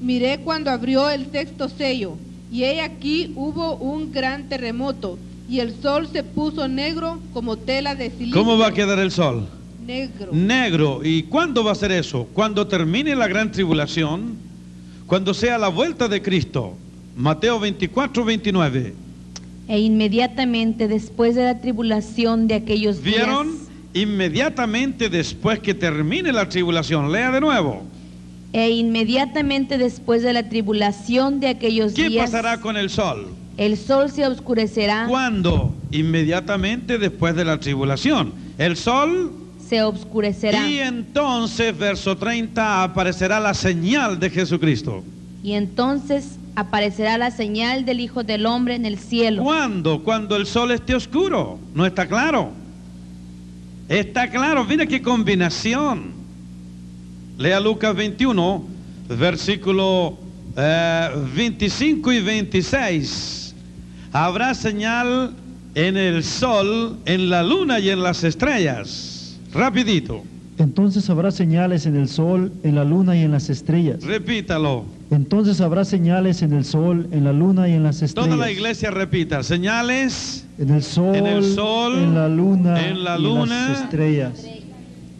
Miré 0.00 0.40
cuando 0.40 0.72
abrió 0.72 1.08
el 1.08 1.30
sexto 1.30 1.68
sello 1.68 2.16
y 2.50 2.64
he 2.64 2.80
aquí 2.80 3.32
hubo 3.36 3.76
un 3.76 4.12
gran 4.12 4.48
terremoto 4.48 5.18
y 5.48 5.60
el 5.60 5.74
sol 5.80 6.08
se 6.12 6.22
puso 6.22 6.68
negro 6.68 7.20
como 7.32 7.56
tela 7.56 7.94
de 7.94 8.10
silicio. 8.10 8.34
¿Cómo 8.34 8.56
va 8.56 8.68
a 8.68 8.72
quedar 8.72 8.98
el 8.98 9.10
sol? 9.10 9.48
Negro. 9.84 10.28
Negro. 10.32 11.00
¿Y 11.02 11.24
cuándo 11.24 11.64
va 11.64 11.72
a 11.72 11.74
ser 11.74 11.90
eso? 11.90 12.28
Cuando 12.32 12.66
termine 12.66 13.16
la 13.16 13.26
gran 13.26 13.50
tribulación, 13.50 14.36
cuando 15.06 15.34
sea 15.34 15.58
la 15.58 15.68
vuelta 15.68 16.06
de 16.06 16.22
Cristo. 16.22 16.74
Mateo 17.16 17.58
24, 17.58 18.24
29. 18.24 18.94
E 19.68 19.78
inmediatamente 19.78 20.86
después 20.88 21.34
de 21.34 21.44
la 21.44 21.60
tribulación 21.60 22.46
de 22.46 22.54
aquellos 22.54 23.02
¿Vieron? 23.02 23.50
días, 23.50 23.70
Inmediatamente 23.92 25.08
después 25.08 25.58
que 25.58 25.74
termine 25.74 26.32
la 26.32 26.48
tribulación. 26.48 27.10
Lea 27.10 27.32
de 27.32 27.40
nuevo. 27.40 27.82
E 28.52 28.70
inmediatamente 28.70 29.78
después 29.78 30.22
de 30.22 30.32
la 30.32 30.48
tribulación 30.48 31.38
de 31.40 31.48
aquellos 31.48 31.92
¿Qué 31.92 32.08
días, 32.08 32.30
pasará 32.30 32.60
con 32.60 32.76
el 32.76 32.90
sol? 32.90 33.28
el 33.56 33.76
sol 33.76 34.10
se 34.10 34.26
oscurecerá, 34.26 35.06
¿Cuándo? 35.08 35.74
Inmediatamente 35.92 36.98
después 36.98 37.34
de 37.36 37.44
la 37.44 37.58
tribulación. 37.60 38.32
El 38.58 38.76
sol 38.76 39.32
se 39.68 39.82
oscurecerá, 39.82 40.68
y 40.68 40.78
entonces, 40.78 41.76
verso 41.78 42.16
30, 42.16 42.82
aparecerá 42.82 43.38
la 43.38 43.54
señal 43.54 44.18
de 44.18 44.30
Jesucristo. 44.30 45.04
y 45.44 45.52
entonces 45.52 46.38
aparecerá 46.56 47.16
la 47.18 47.30
señal 47.30 47.84
del 47.84 48.00
Hijo 48.00 48.24
del 48.24 48.44
Hombre 48.46 48.74
en 48.74 48.84
el 48.84 48.98
cielo. 48.98 49.42
¿Cuándo? 49.44 50.02
Cuando 50.02 50.36
el 50.36 50.46
sol 50.46 50.72
esté 50.72 50.94
oscuro. 50.94 51.58
¿No 51.74 51.86
está 51.86 52.06
claro? 52.08 52.50
Está 53.88 54.28
claro, 54.30 54.64
mira 54.64 54.86
qué 54.86 55.00
combinación. 55.00 56.19
Lea 57.40 57.58
Lucas 57.58 57.96
21, 57.96 58.62
versículo 59.18 60.18
eh, 60.58 61.08
25 61.34 62.12
y 62.12 62.20
26. 62.20 63.54
Habrá 64.12 64.52
señal 64.52 65.30
en 65.74 65.96
el 65.96 66.22
sol, 66.22 66.98
en 67.06 67.30
la 67.30 67.42
luna 67.42 67.80
y 67.80 67.88
en 67.88 68.02
las 68.02 68.24
estrellas. 68.24 69.38
Rapidito, 69.54 70.22
Entonces 70.58 71.08
habrá 71.08 71.30
señales 71.30 71.86
en 71.86 71.96
el 71.96 72.08
sol, 72.10 72.52
en 72.62 72.74
la 72.74 72.84
luna 72.84 73.16
y 73.16 73.20
en 73.22 73.32
las 73.32 73.48
estrellas. 73.48 74.04
repítalo. 74.04 74.84
Entonces 75.10 75.62
habrá 75.62 75.86
señales 75.86 76.42
en 76.42 76.52
el 76.52 76.66
sol, 76.66 77.08
en 77.10 77.24
la 77.24 77.32
luna 77.32 77.68
y 77.68 77.72
en 77.72 77.82
las 77.84 78.02
estrellas. 78.02 78.30
Toda 78.32 78.36
la 78.44 78.52
iglesia 78.52 78.90
repita, 78.90 79.42
señales, 79.42 80.44
En 80.58 80.68
el 80.68 80.82
sol, 80.82 81.16
En 81.16 81.26
el 81.26 81.42
sol, 81.54 81.94
en 81.98 82.14
la 82.14 82.28
luna, 82.28 82.86
en 82.86 83.02
la 83.02 83.18
y 83.18 83.22
luna. 83.22 83.68
las 83.70 83.80
estrellas. 83.84 84.44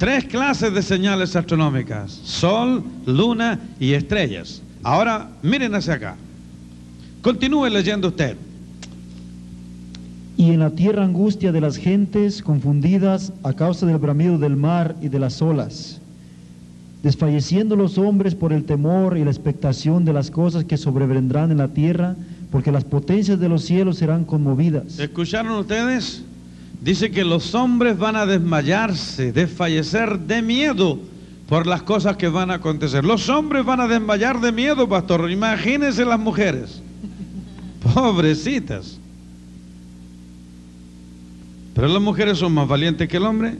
Tres 0.01 0.25
clases 0.25 0.73
de 0.73 0.81
señales 0.81 1.37
astronómicas, 1.37 2.11
sol, 2.25 2.83
luna 3.05 3.61
y 3.79 3.93
estrellas. 3.93 4.63
Ahora 4.83 5.29
miren 5.43 5.75
hacia 5.75 5.93
acá. 5.93 6.17
Continúe 7.21 7.69
leyendo 7.69 8.09
usted. 8.09 8.35
Y 10.39 10.53
en 10.53 10.61
la 10.61 10.71
tierra 10.71 11.05
angustia 11.05 11.53
de 11.53 11.61
las 11.61 11.77
gentes 11.77 12.43
confundidas 12.43 13.35
a 13.43 13.53
causa 13.53 13.85
del 13.85 13.99
bramido 13.99 14.39
del 14.39 14.57
mar 14.57 14.97
y 15.03 15.09
de 15.09 15.19
las 15.19 15.43
olas, 15.43 16.01
desfalleciendo 17.03 17.77
los 17.77 17.99
hombres 17.99 18.35
por 18.35 18.55
el 18.55 18.65
temor 18.65 19.19
y 19.19 19.25
la 19.25 19.31
expectación 19.31 20.07
de 20.07 20.15
las 20.15 20.31
cosas 20.31 20.65
que 20.65 20.79
sobrevendrán 20.79 21.51
en 21.51 21.59
la 21.59 21.69
tierra, 21.69 22.17
porque 22.51 22.73
las 22.73 22.85
potencias 22.85 23.39
de 23.39 23.51
los 23.51 23.65
cielos 23.65 23.99
serán 23.99 24.25
conmovidas. 24.25 24.99
¿Escucharon 24.99 25.59
ustedes? 25.59 26.23
Dice 26.81 27.11
que 27.11 27.25
los 27.25 27.55
hombres 27.55 27.99
van 27.99 28.16
a 28.16 28.25
desmayarse, 28.25 29.33
desfallecer 29.33 30.19
de 30.19 30.40
miedo 30.40 30.99
por 31.47 31.66
las 31.66 31.83
cosas 31.83 32.16
que 32.16 32.29
van 32.29 32.51
a 32.51 32.55
acontecer. 32.55 33.05
Los 33.05 33.29
hombres 33.29 33.64
van 33.64 33.81
a 33.81 33.88
desmayar 33.88 34.40
de 34.40 34.51
miedo, 34.51 34.88
pastor. 34.88 35.31
Imagínense 35.31 36.05
las 36.05 36.19
mujeres. 36.19 36.81
Pobrecitas. 37.95 38.99
Pero 41.75 41.88
las 41.88 42.03
mujeres 42.03 42.38
son 42.38 42.55
más 42.55 42.66
valientes 42.66 43.09
que 43.09 43.19
el 43.19 43.25
hombre. 43.25 43.57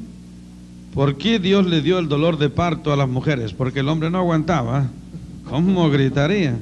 ¿Por 0.95 1.19
qué 1.19 1.39
Dios 1.39 1.67
le 1.67 1.83
dio 1.83 1.99
el 1.99 2.09
dolor 2.09 2.39
de 2.39 2.49
parto 2.49 2.93
a 2.93 2.97
las 2.97 3.09
mujeres? 3.09 3.53
Porque 3.53 3.81
el 3.81 3.89
hombre 3.89 4.11
no 4.11 4.19
aguantaba. 4.19 4.89
¿Cómo 5.49 5.91
gritaría? 5.91 6.59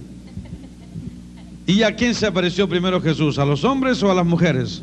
¿Y 1.67 1.83
a 1.83 1.95
quién 1.95 2.15
se 2.15 2.27
apareció 2.27 2.69
primero 2.69 3.01
Jesús? 3.01 3.39
¿A 3.39 3.45
los 3.45 3.65
hombres 3.65 4.03
o 4.03 4.11
a 4.11 4.15
las 4.15 4.27
mujeres? 4.27 4.83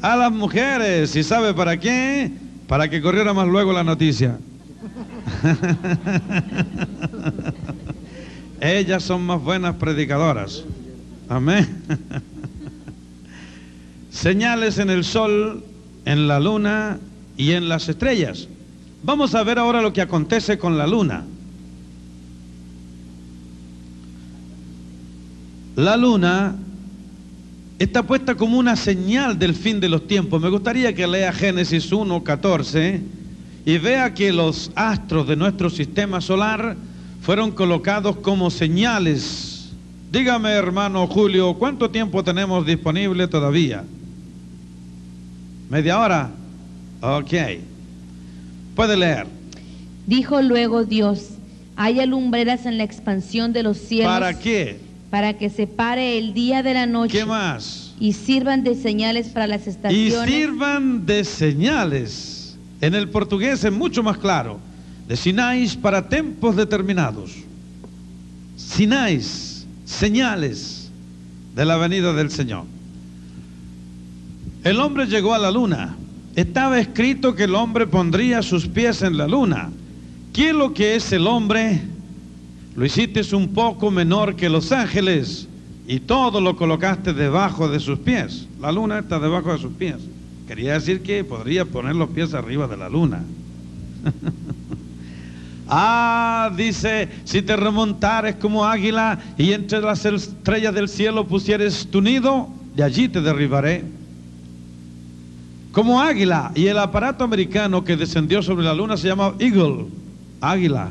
A 0.00 0.16
las 0.16 0.32
mujeres. 0.32 1.14
¿Y 1.16 1.22
sabe 1.22 1.54
para 1.54 1.78
qué? 1.78 2.30
Para 2.66 2.88
que 2.88 3.02
corriera 3.02 3.32
más 3.32 3.48
luego 3.48 3.72
la 3.72 3.84
noticia. 3.84 4.38
Ellas 8.60 9.02
son 9.02 9.24
más 9.24 9.42
buenas 9.42 9.76
predicadoras. 9.76 10.64
Amén. 11.28 11.82
Señales 14.10 14.78
en 14.78 14.90
el 14.90 15.04
sol, 15.04 15.64
en 16.04 16.28
la 16.28 16.40
luna 16.40 16.98
y 17.36 17.52
en 17.52 17.68
las 17.68 17.88
estrellas. 17.88 18.48
Vamos 19.02 19.34
a 19.34 19.44
ver 19.44 19.58
ahora 19.58 19.80
lo 19.80 19.92
que 19.92 20.00
acontece 20.00 20.58
con 20.58 20.76
la 20.76 20.86
luna. 20.86 21.24
La 25.76 25.96
luna 25.96 26.56
está 27.78 28.02
puesta 28.02 28.34
como 28.34 28.58
una 28.58 28.76
señal 28.76 29.38
del 29.38 29.54
fin 29.54 29.80
de 29.80 29.88
los 29.88 30.06
tiempos. 30.06 30.42
Me 30.42 30.48
gustaría 30.48 30.94
que 30.94 31.06
lea 31.06 31.32
Génesis 31.32 31.92
1, 31.92 32.24
14 32.24 33.00
y 33.64 33.78
vea 33.78 34.14
que 34.14 34.32
los 34.32 34.72
astros 34.74 35.28
de 35.28 35.36
nuestro 35.36 35.70
sistema 35.70 36.20
solar 36.20 36.76
fueron 37.20 37.52
colocados 37.52 38.16
como 38.16 38.50
señales. 38.50 39.70
Dígame, 40.10 40.50
hermano 40.50 41.06
Julio, 41.06 41.54
¿cuánto 41.54 41.90
tiempo 41.90 42.24
tenemos 42.24 42.66
disponible 42.66 43.28
todavía? 43.28 43.84
¿Media 45.70 46.00
hora? 46.00 46.30
Ok. 47.00 47.32
Puede 48.74 48.96
leer. 48.96 49.26
Dijo 50.06 50.40
luego 50.40 50.84
Dios, 50.84 51.28
haya 51.76 52.06
lumbreras 52.06 52.64
en 52.64 52.78
la 52.78 52.84
expansión 52.84 53.52
de 53.52 53.62
los 53.62 53.76
cielos 53.76 54.10
¿Para 54.10 54.38
qué? 54.38 54.87
Para 55.10 55.38
que 55.38 55.48
separe 55.50 56.18
el 56.18 56.34
día 56.34 56.62
de 56.62 56.74
la 56.74 56.86
noche 56.86 57.18
¿Qué 57.18 57.24
más? 57.24 57.94
y 57.98 58.12
sirvan 58.12 58.62
de 58.62 58.74
señales 58.74 59.28
para 59.28 59.46
las 59.46 59.66
Y 59.66 59.70
estaciones. 59.70 60.30
sirvan 60.30 61.06
de 61.06 61.24
señales. 61.24 62.56
En 62.80 62.94
el 62.94 63.08
portugués 63.08 63.64
es 63.64 63.72
mucho 63.72 64.02
más 64.02 64.18
claro. 64.18 64.58
De 65.08 65.16
sinais 65.16 65.74
para 65.76 66.08
tiempos 66.08 66.54
determinados. 66.56 67.32
Sinais, 68.56 69.66
señales 69.84 70.90
de 71.56 71.64
la 71.64 71.76
venida 71.76 72.12
del 72.12 72.30
Señor. 72.30 72.64
El 74.64 74.78
hombre 74.80 75.06
llegó 75.06 75.32
a 75.34 75.38
la 75.38 75.50
luna. 75.50 75.96
Estaba 76.36 76.78
escrito 76.78 77.34
que 77.34 77.44
el 77.44 77.54
hombre 77.54 77.86
pondría 77.86 78.42
sus 78.42 78.66
pies 78.66 79.02
en 79.02 79.16
la 79.16 79.26
luna. 79.26 79.70
¿Qué 80.32 80.50
es 80.50 80.54
lo 80.54 80.74
que 80.74 80.94
es 80.96 81.10
el 81.12 81.26
hombre? 81.26 81.80
Lo 82.76 82.84
hiciste 82.84 83.22
un 83.34 83.48
poco 83.54 83.90
menor 83.90 84.36
que 84.36 84.48
los 84.48 84.70
ángeles 84.72 85.48
y 85.86 86.00
todo 86.00 86.40
lo 86.40 86.56
colocaste 86.56 87.12
debajo 87.12 87.68
de 87.68 87.80
sus 87.80 87.98
pies. 87.98 88.46
La 88.60 88.70
luna 88.70 88.98
está 88.98 89.18
debajo 89.18 89.52
de 89.52 89.58
sus 89.58 89.72
pies. 89.72 89.96
Quería 90.46 90.74
decir 90.74 91.02
que 91.02 91.24
podría 91.24 91.64
poner 91.64 91.96
los 91.96 92.10
pies 92.10 92.34
arriba 92.34 92.68
de 92.68 92.76
la 92.76 92.88
luna. 92.88 93.22
ah, 95.68 96.50
dice, 96.56 97.08
si 97.24 97.42
te 97.42 97.56
remontares 97.56 98.36
como 98.36 98.64
águila 98.64 99.18
y 99.36 99.52
entre 99.52 99.80
las 99.80 100.04
estrellas 100.04 100.74
del 100.74 100.88
cielo 100.88 101.26
pusieres 101.26 101.88
tu 101.90 102.00
nido, 102.00 102.48
de 102.76 102.82
allí 102.82 103.08
te 103.08 103.20
derribaré. 103.20 103.84
Como 105.72 106.00
águila. 106.00 106.52
Y 106.54 106.66
el 106.66 106.78
aparato 106.78 107.24
americano 107.24 107.84
que 107.84 107.96
descendió 107.96 108.42
sobre 108.42 108.64
la 108.64 108.74
luna 108.74 108.96
se 108.96 109.08
llama 109.08 109.34
Eagle, 109.38 109.86
águila. 110.40 110.90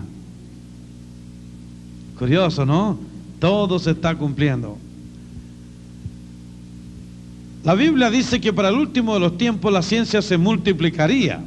Curioso, 2.17 2.65
¿no? 2.65 2.97
Todo 3.39 3.77
se 3.79 3.91
está 3.91 4.15
cumpliendo. 4.15 4.77
La 7.63 7.75
Biblia 7.75 8.09
dice 8.09 8.39
que 8.39 8.53
para 8.53 8.69
el 8.69 8.75
último 8.75 9.13
de 9.13 9.19
los 9.19 9.37
tiempos 9.37 9.71
la 9.71 9.81
ciencia 9.81 10.21
se 10.21 10.37
multiplicaría. 10.37 11.43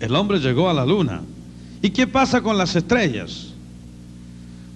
El 0.00 0.14
hombre 0.14 0.38
llegó 0.38 0.70
a 0.70 0.74
la 0.74 0.86
luna. 0.86 1.20
¿Y 1.82 1.90
qué 1.90 2.06
pasa 2.06 2.40
con 2.40 2.56
las 2.56 2.76
estrellas? 2.76 3.48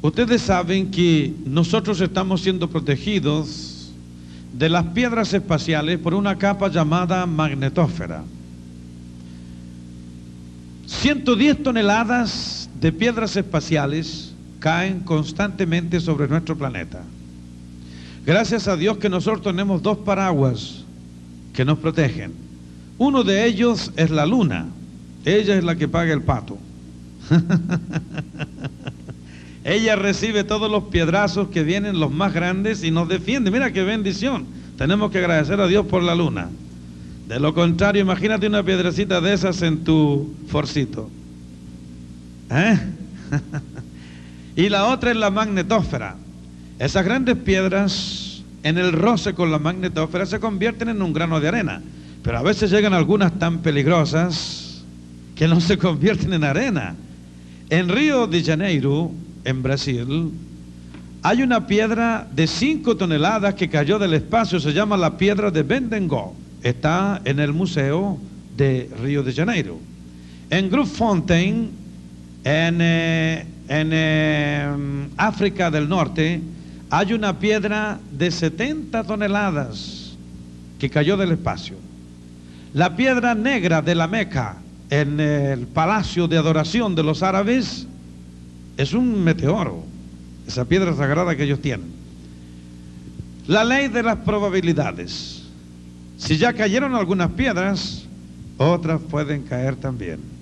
Ustedes 0.02 0.42
saben 0.42 0.90
que 0.90 1.32
nosotros 1.44 2.00
estamos 2.00 2.42
siendo 2.42 2.68
protegidos 2.68 3.92
de 4.52 4.68
las 4.68 4.84
piedras 4.86 5.32
espaciales 5.32 5.98
por 5.98 6.14
una 6.14 6.36
capa 6.36 6.68
llamada 6.68 7.24
magnetósfera. 7.26 8.24
110 10.86 11.62
toneladas 11.62 12.68
de 12.80 12.92
piedras 12.92 13.36
espaciales 13.36 14.25
caen 14.66 14.98
constantemente 14.98 16.00
sobre 16.00 16.26
nuestro 16.26 16.58
planeta. 16.58 17.00
Gracias 18.26 18.66
a 18.66 18.76
Dios 18.76 18.98
que 18.98 19.08
nosotros 19.08 19.42
tenemos 19.42 19.80
dos 19.80 19.98
paraguas 19.98 20.84
que 21.52 21.64
nos 21.64 21.78
protegen. 21.78 22.32
Uno 22.98 23.22
de 23.22 23.46
ellos 23.46 23.92
es 23.94 24.10
la 24.10 24.26
luna. 24.26 24.66
Ella 25.24 25.56
es 25.56 25.62
la 25.62 25.76
que 25.76 25.86
paga 25.86 26.12
el 26.12 26.22
pato. 26.22 26.58
Ella 29.64 29.94
recibe 29.94 30.42
todos 30.42 30.68
los 30.68 30.82
piedrazos 30.86 31.46
que 31.46 31.62
vienen, 31.62 32.00
los 32.00 32.10
más 32.10 32.34
grandes, 32.34 32.82
y 32.82 32.90
nos 32.90 33.08
defiende. 33.08 33.52
Mira 33.52 33.72
qué 33.72 33.84
bendición. 33.84 34.46
Tenemos 34.76 35.12
que 35.12 35.18
agradecer 35.18 35.60
a 35.60 35.68
Dios 35.68 35.86
por 35.86 36.02
la 36.02 36.16
luna. 36.16 36.48
De 37.28 37.38
lo 37.38 37.54
contrario, 37.54 38.02
imagínate 38.02 38.48
una 38.48 38.64
piedrecita 38.64 39.20
de 39.20 39.32
esas 39.32 39.62
en 39.62 39.84
tu 39.84 40.34
forcito. 40.48 41.08
¿Eh? 42.50 42.80
y 44.56 44.70
la 44.70 44.86
otra 44.86 45.10
es 45.10 45.16
la 45.16 45.30
magnetósfera. 45.30 46.16
Esas 46.78 47.04
grandes 47.04 47.36
piedras 47.36 48.42
en 48.62 48.78
el 48.78 48.92
roce 48.92 49.34
con 49.34 49.52
la 49.52 49.58
magnetósfera 49.58 50.26
se 50.26 50.40
convierten 50.40 50.88
en 50.88 51.02
un 51.02 51.12
grano 51.12 51.38
de 51.38 51.48
arena. 51.48 51.82
Pero 52.22 52.38
a 52.38 52.42
veces 52.42 52.70
llegan 52.70 52.94
algunas 52.94 53.38
tan 53.38 53.58
peligrosas 53.58 54.82
que 55.36 55.46
no 55.46 55.60
se 55.60 55.78
convierten 55.78 56.32
en 56.32 56.42
arena. 56.42 56.96
En 57.68 57.88
Río 57.88 58.26
de 58.26 58.42
Janeiro, 58.42 59.12
en 59.44 59.62
Brasil, 59.62 60.32
hay 61.22 61.42
una 61.42 61.66
piedra 61.66 62.26
de 62.34 62.46
5 62.46 62.96
toneladas 62.96 63.54
que 63.54 63.68
cayó 63.68 63.98
del 63.98 64.14
espacio, 64.14 64.58
se 64.58 64.72
llama 64.72 64.96
la 64.96 65.18
piedra 65.18 65.50
de 65.50 65.62
Bendengo. 65.62 66.34
Está 66.62 67.20
en 67.24 67.40
el 67.40 67.52
Museo 67.52 68.18
de 68.56 68.90
Río 69.02 69.22
de 69.22 69.32
Janeiro. 69.32 69.78
En 70.48 70.70
Grootfontein, 70.70 71.70
en, 72.44 72.78
eh, 72.80 73.46
en 73.68 73.90
eh, 73.92 75.08
África 75.16 75.70
del 75.70 75.88
Norte, 75.88 76.40
hay 76.90 77.12
una 77.12 77.38
piedra 77.38 77.98
de 78.12 78.30
70 78.30 79.04
toneladas 79.04 80.16
que 80.78 80.90
cayó 80.90 81.16
del 81.16 81.32
espacio. 81.32 81.76
La 82.74 82.94
piedra 82.94 83.34
negra 83.34 83.82
de 83.82 83.94
la 83.94 84.06
Meca 84.06 84.56
en 84.90 85.18
el 85.18 85.66
palacio 85.66 86.28
de 86.28 86.38
adoración 86.38 86.94
de 86.94 87.02
los 87.02 87.22
árabes 87.22 87.86
es 88.76 88.92
un 88.92 89.24
meteoro, 89.24 89.84
esa 90.46 90.64
piedra 90.64 90.94
sagrada 90.94 91.34
que 91.34 91.44
ellos 91.44 91.60
tienen. 91.60 91.88
La 93.46 93.64
ley 93.64 93.88
de 93.88 94.02
las 94.02 94.16
probabilidades. 94.18 95.42
Si 96.18 96.36
ya 96.36 96.52
cayeron 96.52 96.94
algunas 96.94 97.30
piedras, 97.30 98.04
otras 98.58 99.00
pueden 99.10 99.42
caer 99.42 99.76
también. 99.76 100.35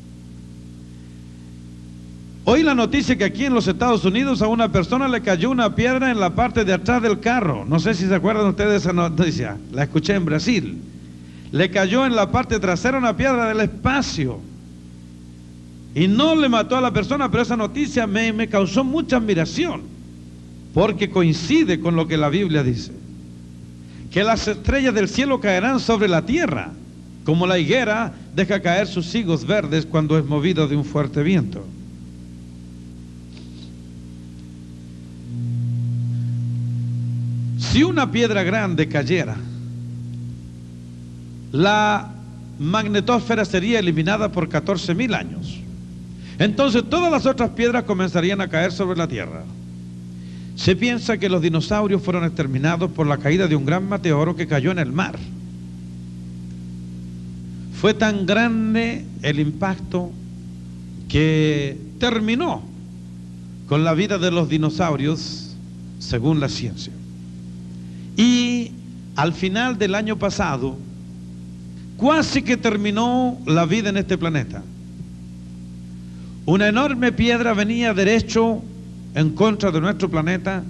Hoy 2.46 2.62
la 2.62 2.74
noticia 2.74 3.16
que 3.16 3.24
aquí 3.24 3.46
en 3.46 3.54
los 3.54 3.66
Estados 3.66 4.04
Unidos 4.04 4.42
a 4.42 4.48
una 4.48 4.70
persona 4.70 5.08
le 5.08 5.22
cayó 5.22 5.50
una 5.50 5.74
piedra 5.74 6.10
en 6.10 6.20
la 6.20 6.34
parte 6.34 6.66
de 6.66 6.74
atrás 6.74 7.00
del 7.00 7.20
carro. 7.20 7.64
No 7.64 7.80
sé 7.80 7.94
si 7.94 8.06
se 8.06 8.14
acuerdan 8.14 8.46
ustedes 8.46 8.70
de 8.70 8.76
esa 8.76 8.92
noticia. 8.92 9.56
La 9.72 9.84
escuché 9.84 10.14
en 10.14 10.26
Brasil. 10.26 10.76
Le 11.52 11.70
cayó 11.70 12.04
en 12.04 12.14
la 12.14 12.30
parte 12.30 12.60
trasera 12.60 12.98
una 12.98 13.16
piedra 13.16 13.48
del 13.48 13.60
espacio. 13.60 14.40
Y 15.94 16.06
no 16.06 16.34
le 16.34 16.50
mató 16.50 16.76
a 16.76 16.82
la 16.82 16.92
persona, 16.92 17.30
pero 17.30 17.44
esa 17.44 17.56
noticia 17.56 18.06
me, 18.06 18.30
me 18.34 18.46
causó 18.46 18.84
mucha 18.84 19.16
admiración. 19.16 19.80
Porque 20.74 21.08
coincide 21.08 21.80
con 21.80 21.96
lo 21.96 22.06
que 22.06 22.18
la 22.18 22.28
Biblia 22.28 22.62
dice. 22.62 22.92
Que 24.10 24.22
las 24.22 24.48
estrellas 24.48 24.92
del 24.92 25.08
cielo 25.08 25.40
caerán 25.40 25.80
sobre 25.80 26.08
la 26.08 26.26
tierra, 26.26 26.72
como 27.24 27.46
la 27.46 27.58
higuera 27.58 28.12
deja 28.36 28.60
caer 28.60 28.86
sus 28.86 29.14
higos 29.14 29.46
verdes 29.46 29.86
cuando 29.86 30.18
es 30.18 30.26
movido 30.26 30.68
de 30.68 30.76
un 30.76 30.84
fuerte 30.84 31.22
viento. 31.22 31.64
Si 37.70 37.82
una 37.82 38.10
piedra 38.10 38.42
grande 38.42 38.88
cayera, 38.88 39.36
la 41.52 42.12
magnetosfera 42.58 43.44
sería 43.44 43.78
eliminada 43.78 44.30
por 44.30 44.48
14 44.48 44.94
mil 44.94 45.14
años. 45.14 45.60
Entonces 46.38 46.84
todas 46.88 47.10
las 47.10 47.26
otras 47.26 47.50
piedras 47.50 47.84
comenzarían 47.84 48.40
a 48.40 48.48
caer 48.48 48.72
sobre 48.72 48.98
la 48.98 49.08
Tierra. 49.08 49.44
Se 50.56 50.76
piensa 50.76 51.18
que 51.18 51.28
los 51.28 51.42
dinosaurios 51.42 52.02
fueron 52.02 52.24
exterminados 52.24 52.90
por 52.90 53.06
la 53.06 53.18
caída 53.18 53.48
de 53.48 53.56
un 53.56 53.64
gran 53.64 53.88
meteoro 53.88 54.36
que 54.36 54.46
cayó 54.46 54.70
en 54.70 54.78
el 54.78 54.92
mar. 54.92 55.18
Fue 57.80 57.92
tan 57.94 58.24
grande 58.24 59.04
el 59.22 59.40
impacto 59.40 60.10
que 61.08 61.76
terminó 61.98 62.62
con 63.68 63.84
la 63.84 63.94
vida 63.94 64.18
de 64.18 64.30
los 64.30 64.48
dinosaurios 64.48 65.54
según 65.98 66.40
la 66.40 66.48
ciencia. 66.48 66.92
Y 68.16 68.72
al 69.16 69.32
final 69.32 69.78
del 69.78 69.94
año 69.94 70.18
pasado, 70.18 70.76
casi 72.00 72.42
que 72.42 72.56
terminó 72.56 73.38
la 73.46 73.66
vida 73.66 73.90
en 73.90 73.96
este 73.96 74.18
planeta. 74.18 74.62
Una 76.46 76.68
enorme 76.68 77.12
piedra 77.12 77.54
venía 77.54 77.94
derecho 77.94 78.62
en 79.14 79.30
contra 79.30 79.70
de 79.70 79.80
nuestro 79.80 80.10
planeta 80.10 80.62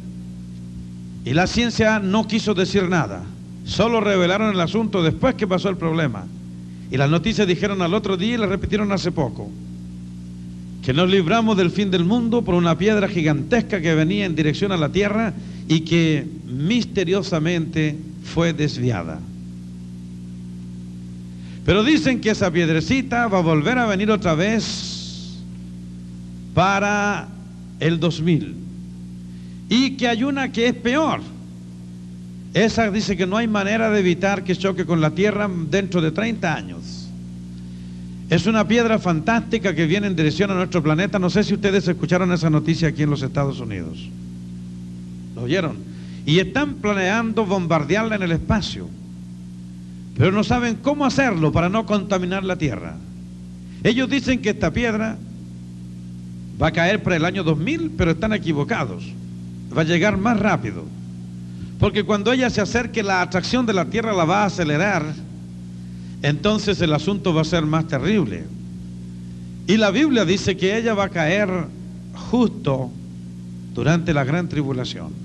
y 1.24 1.32
la 1.32 1.46
ciencia 1.46 1.98
no 1.98 2.28
quiso 2.28 2.54
decir 2.54 2.88
nada. 2.88 3.22
Solo 3.64 4.00
revelaron 4.00 4.52
el 4.52 4.60
asunto 4.60 5.02
después 5.02 5.34
que 5.34 5.46
pasó 5.46 5.68
el 5.70 5.76
problema. 5.76 6.26
Y 6.90 6.96
las 6.96 7.10
noticias 7.10 7.48
dijeron 7.48 7.82
al 7.82 7.94
otro 7.94 8.16
día 8.16 8.34
y 8.34 8.36
la 8.36 8.46
repitieron 8.46 8.92
hace 8.92 9.10
poco. 9.10 9.50
Que 10.84 10.92
nos 10.92 11.10
libramos 11.10 11.56
del 11.56 11.70
fin 11.70 11.90
del 11.90 12.04
mundo 12.04 12.42
por 12.42 12.54
una 12.54 12.76
piedra 12.76 13.08
gigantesca 13.08 13.80
que 13.80 13.94
venía 13.94 14.26
en 14.26 14.36
dirección 14.36 14.70
a 14.70 14.76
la 14.76 14.90
Tierra 14.90 15.32
y 15.68 15.80
que 15.80 16.26
misteriosamente 16.46 17.96
fue 18.22 18.52
desviada. 18.52 19.20
Pero 21.64 21.82
dicen 21.82 22.20
que 22.20 22.30
esa 22.30 22.50
piedrecita 22.50 23.26
va 23.28 23.38
a 23.38 23.42
volver 23.42 23.78
a 23.78 23.86
venir 23.86 24.10
otra 24.10 24.34
vez 24.34 25.40
para 26.52 27.28
el 27.80 27.98
2000. 27.98 28.54
Y 29.70 29.92
que 29.92 30.08
hay 30.08 30.24
una 30.24 30.52
que 30.52 30.68
es 30.68 30.74
peor. 30.74 31.20
Esa 32.52 32.90
dice 32.90 33.16
que 33.16 33.26
no 33.26 33.36
hay 33.36 33.48
manera 33.48 33.90
de 33.90 34.00
evitar 34.00 34.44
que 34.44 34.54
choque 34.54 34.84
con 34.84 35.00
la 35.00 35.10
Tierra 35.10 35.50
dentro 35.70 36.00
de 36.00 36.10
30 36.10 36.54
años. 36.54 37.08
Es 38.30 38.46
una 38.46 38.66
piedra 38.66 38.98
fantástica 38.98 39.74
que 39.74 39.86
viene 39.86 40.06
en 40.06 40.16
dirección 40.16 40.50
a 40.50 40.54
nuestro 40.54 40.82
planeta. 40.82 41.18
No 41.18 41.30
sé 41.30 41.44
si 41.44 41.54
ustedes 41.54 41.88
escucharon 41.88 42.32
esa 42.32 42.50
noticia 42.50 42.88
aquí 42.88 43.02
en 43.02 43.10
los 43.10 43.22
Estados 43.22 43.58
Unidos. 43.60 44.08
¿Lo 45.34 45.42
oyeron? 45.42 45.76
Y 46.26 46.38
están 46.38 46.74
planeando 46.74 47.44
bombardearla 47.44 48.16
en 48.16 48.22
el 48.22 48.32
espacio. 48.32 48.88
Pero 50.16 50.32
no 50.32 50.44
saben 50.44 50.76
cómo 50.76 51.04
hacerlo 51.04 51.52
para 51.52 51.68
no 51.68 51.86
contaminar 51.86 52.44
la 52.44 52.56
tierra. 52.56 52.96
Ellos 53.82 54.08
dicen 54.08 54.40
que 54.40 54.50
esta 54.50 54.70
piedra 54.72 55.18
va 56.60 56.68
a 56.68 56.72
caer 56.72 57.02
para 57.02 57.16
el 57.16 57.24
año 57.24 57.42
2000, 57.42 57.92
pero 57.96 58.12
están 58.12 58.32
equivocados. 58.32 59.04
Va 59.76 59.82
a 59.82 59.84
llegar 59.84 60.16
más 60.16 60.38
rápido. 60.38 60.84
Porque 61.80 62.04
cuando 62.04 62.32
ella 62.32 62.48
se 62.48 62.60
acerque, 62.60 63.02
la 63.02 63.20
atracción 63.20 63.66
de 63.66 63.74
la 63.74 63.86
tierra 63.86 64.12
la 64.12 64.24
va 64.24 64.42
a 64.42 64.46
acelerar. 64.46 65.04
Entonces 66.22 66.80
el 66.80 66.92
asunto 66.94 67.34
va 67.34 67.42
a 67.42 67.44
ser 67.44 67.66
más 67.66 67.88
terrible. 67.88 68.44
Y 69.66 69.76
la 69.76 69.90
Biblia 69.90 70.24
dice 70.24 70.56
que 70.56 70.78
ella 70.78 70.94
va 70.94 71.04
a 71.04 71.08
caer 71.08 71.50
justo 72.30 72.90
durante 73.74 74.14
la 74.14 74.24
gran 74.24 74.48
tribulación. 74.48 75.23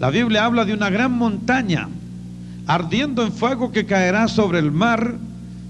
La 0.00 0.10
Biblia 0.10 0.44
habla 0.44 0.64
de 0.64 0.74
una 0.74 0.90
gran 0.90 1.12
montaña 1.12 1.88
ardiendo 2.66 3.24
en 3.24 3.32
fuego 3.32 3.72
que 3.72 3.86
caerá 3.86 4.28
sobre 4.28 4.58
el 4.58 4.70
mar 4.70 5.16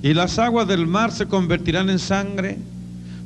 y 0.03 0.15
las 0.15 0.39
aguas 0.39 0.67
del 0.69 0.87
mar 0.87 1.13
se 1.13 1.27
convertirán 1.27 1.89
en 1.89 1.99
sangre. 1.99 2.59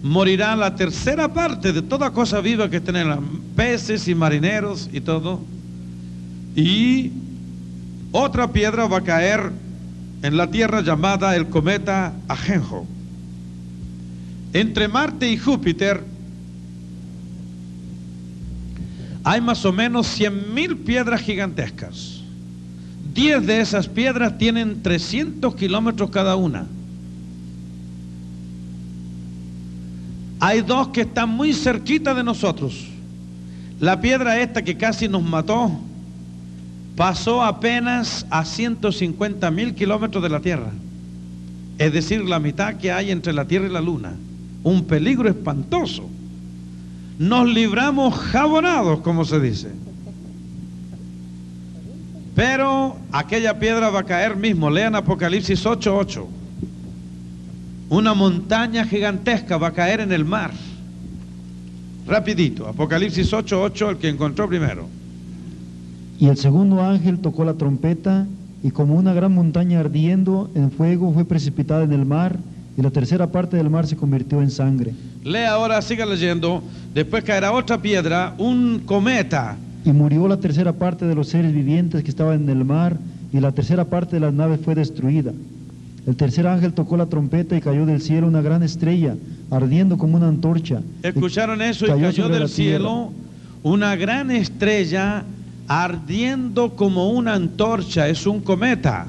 Morirá 0.02 0.54
la 0.56 0.76
tercera 0.76 1.32
parte 1.32 1.72
de 1.72 1.82
toda 1.82 2.10
cosa 2.10 2.40
viva 2.40 2.68
que 2.68 2.80
tengan 2.80 3.20
peces 3.56 4.06
y 4.08 4.14
marineros 4.14 4.90
y 4.92 5.00
todo. 5.00 5.40
Y 6.54 7.12
otra 8.12 8.52
piedra 8.52 8.86
va 8.86 8.98
a 8.98 9.02
caer 9.02 9.52
en 10.22 10.36
la 10.36 10.50
tierra 10.50 10.82
llamada 10.82 11.34
el 11.34 11.48
cometa 11.48 12.12
Ajenjo. 12.28 12.86
Entre 14.52 14.86
Marte 14.86 15.30
y 15.30 15.38
Júpiter 15.38 16.04
hay 19.24 19.40
más 19.40 19.64
o 19.64 19.72
menos 19.72 20.06
100 20.08 20.54
mil 20.54 20.76
piedras 20.78 21.20
gigantescas. 21.20 22.20
10 23.14 23.46
de 23.46 23.60
esas 23.60 23.88
piedras 23.88 24.38
tienen 24.38 24.82
300 24.82 25.54
kilómetros 25.54 26.10
cada 26.10 26.36
una. 26.36 26.66
Hay 30.40 30.62
dos 30.62 30.88
que 30.88 31.02
están 31.02 31.28
muy 31.28 31.52
cerquita 31.52 32.14
de 32.14 32.24
nosotros. 32.24 32.88
La 33.78 34.00
piedra 34.00 34.40
esta 34.40 34.62
que 34.62 34.76
casi 34.76 35.08
nos 35.08 35.22
mató 35.22 35.70
pasó 36.96 37.42
apenas 37.42 38.26
a 38.30 38.44
150 38.44 39.50
mil 39.50 39.74
kilómetros 39.74 40.22
de 40.22 40.28
la 40.28 40.40
Tierra. 40.40 40.72
Es 41.78 41.92
decir, 41.92 42.24
la 42.24 42.38
mitad 42.38 42.74
que 42.74 42.92
hay 42.92 43.10
entre 43.10 43.32
la 43.32 43.44
Tierra 43.44 43.66
y 43.66 43.72
la 43.72 43.80
Luna. 43.80 44.14
Un 44.62 44.84
peligro 44.84 45.28
espantoso. 45.28 46.08
Nos 47.18 47.48
libramos 47.48 48.14
jabonados, 48.14 49.00
como 49.00 49.24
se 49.24 49.40
dice. 49.40 49.68
Pero 52.34 52.96
aquella 53.12 53.58
piedra 53.58 53.90
va 53.90 54.00
a 54.00 54.04
caer 54.04 54.36
mismo. 54.36 54.70
Lean 54.70 54.94
Apocalipsis 54.94 55.64
8:8. 55.66 56.26
Una 57.90 58.14
montaña 58.14 58.86
gigantesca 58.86 59.58
va 59.58 59.68
a 59.68 59.72
caer 59.72 60.00
en 60.00 60.12
el 60.12 60.24
mar. 60.24 60.50
Rapidito, 62.06 62.66
Apocalipsis 62.66 63.32
8:8, 63.32 63.90
el 63.90 63.96
que 63.98 64.08
encontró 64.08 64.48
primero. 64.48 64.88
Y 66.18 66.28
el 66.28 66.36
segundo 66.36 66.82
ángel 66.82 67.18
tocó 67.18 67.44
la 67.44 67.54
trompeta 67.54 68.26
y 68.62 68.70
como 68.70 68.94
una 68.94 69.12
gran 69.12 69.34
montaña 69.34 69.80
ardiendo 69.80 70.50
en 70.54 70.70
fuego 70.70 71.12
fue 71.12 71.24
precipitada 71.24 71.84
en 71.84 71.92
el 71.92 72.06
mar 72.06 72.38
y 72.76 72.82
la 72.82 72.90
tercera 72.90 73.26
parte 73.26 73.56
del 73.56 73.70
mar 73.70 73.86
se 73.86 73.96
convirtió 73.96 74.40
en 74.42 74.50
sangre. 74.50 74.92
Lea 75.24 75.52
ahora, 75.52 75.80
siga 75.82 76.06
leyendo. 76.06 76.62
Después 76.94 77.24
caerá 77.24 77.52
otra 77.52 77.80
piedra, 77.80 78.34
un 78.38 78.80
cometa 78.84 79.56
y 79.84 79.92
murió 79.92 80.28
la 80.28 80.36
tercera 80.36 80.72
parte 80.72 81.06
de 81.06 81.14
los 81.14 81.28
seres 81.28 81.52
vivientes 81.52 82.02
que 82.04 82.10
estaban 82.10 82.42
en 82.42 82.48
el 82.48 82.64
mar, 82.64 82.96
y 83.32 83.40
la 83.40 83.52
tercera 83.52 83.84
parte 83.86 84.16
de 84.16 84.20
las 84.20 84.32
naves 84.32 84.60
fue 84.62 84.74
destruida. 84.74 85.32
El 86.06 86.16
tercer 86.16 86.46
ángel 86.46 86.72
tocó 86.72 86.96
la 86.96 87.06
trompeta 87.06 87.56
y 87.56 87.60
cayó 87.60 87.86
del 87.86 88.02
cielo 88.02 88.26
una 88.26 88.42
gran 88.42 88.62
estrella, 88.62 89.14
ardiendo 89.50 89.96
como 89.98 90.16
una 90.16 90.28
antorcha. 90.28 90.82
¿Escucharon 91.02 91.62
eso? 91.62 91.86
y 91.86 91.88
cayó 91.88 92.28
del 92.28 92.48
cielo 92.48 93.12
una 93.62 93.96
gran 93.96 94.30
estrella, 94.30 95.24
ardiendo 95.68 96.70
como 96.74 97.10
una 97.10 97.34
antorcha. 97.34 98.08
Es 98.08 98.26
un 98.26 98.40
cometa. 98.40 99.06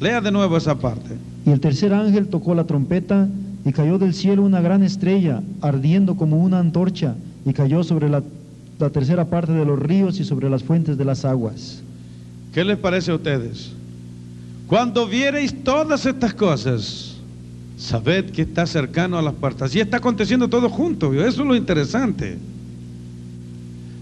Lea 0.00 0.20
de 0.20 0.32
nuevo 0.32 0.56
esa 0.56 0.76
parte. 0.76 1.16
Y 1.46 1.50
el 1.50 1.60
tercer 1.60 1.92
ángel 1.92 2.28
tocó 2.28 2.54
la 2.54 2.64
trompeta 2.64 3.28
y 3.64 3.72
cayó 3.72 3.98
del 3.98 4.14
cielo 4.14 4.42
una 4.42 4.60
gran 4.60 4.82
estrella, 4.82 5.42
ardiendo 5.60 6.16
como 6.16 6.38
una 6.38 6.58
antorcha, 6.58 7.16
y 7.44 7.52
cayó 7.52 7.84
sobre 7.84 8.08
la 8.08 8.22
tercera 8.92 9.26
parte 9.26 9.52
de 9.52 9.64
los 9.64 9.78
ríos 9.78 10.20
y 10.20 10.24
sobre 10.24 10.48
las 10.50 10.62
fuentes 10.62 10.96
de 10.96 11.04
las 11.04 11.24
aguas. 11.24 11.82
¿Qué 12.52 12.64
les 12.64 12.78
parece 12.78 13.10
a 13.10 13.16
ustedes? 13.16 13.72
Cuando 14.66 15.06
viereis 15.06 15.62
todas 15.64 16.06
estas 16.06 16.34
cosas, 16.34 17.16
sabed 17.76 18.30
que 18.30 18.42
está 18.42 18.66
cercano 18.66 19.18
a 19.18 19.22
las 19.22 19.34
puertas. 19.34 19.74
Y 19.74 19.80
está 19.80 19.98
aconteciendo 19.98 20.48
todo 20.48 20.68
junto, 20.68 21.12
eso 21.12 21.42
es 21.42 21.46
lo 21.46 21.56
interesante. 21.56 22.38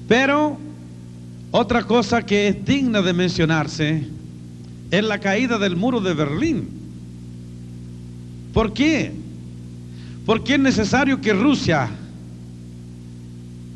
Pero 0.08 0.58
otra 1.50 1.82
cosa 1.84 2.24
que 2.24 2.48
es 2.48 2.64
digna 2.64 3.02
de 3.02 3.12
mencionarse 3.12 4.06
es 4.90 5.04
la 5.04 5.18
caída 5.18 5.58
del 5.58 5.76
muro 5.76 6.00
de 6.00 6.14
Berlín. 6.14 6.81
¿Por 8.52 8.72
qué? 8.72 9.12
Porque 10.26 10.54
es 10.54 10.60
necesario 10.60 11.20
que 11.20 11.32
Rusia, 11.32 11.88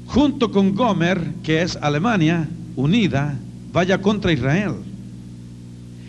junto 0.07 0.51
con 0.51 0.75
Gomer, 0.75 1.33
que 1.43 1.63
es 1.63 1.77
Alemania, 1.77 2.49
unida, 2.77 3.37
vaya 3.73 4.01
contra 4.01 4.33
Israel. 4.33 4.75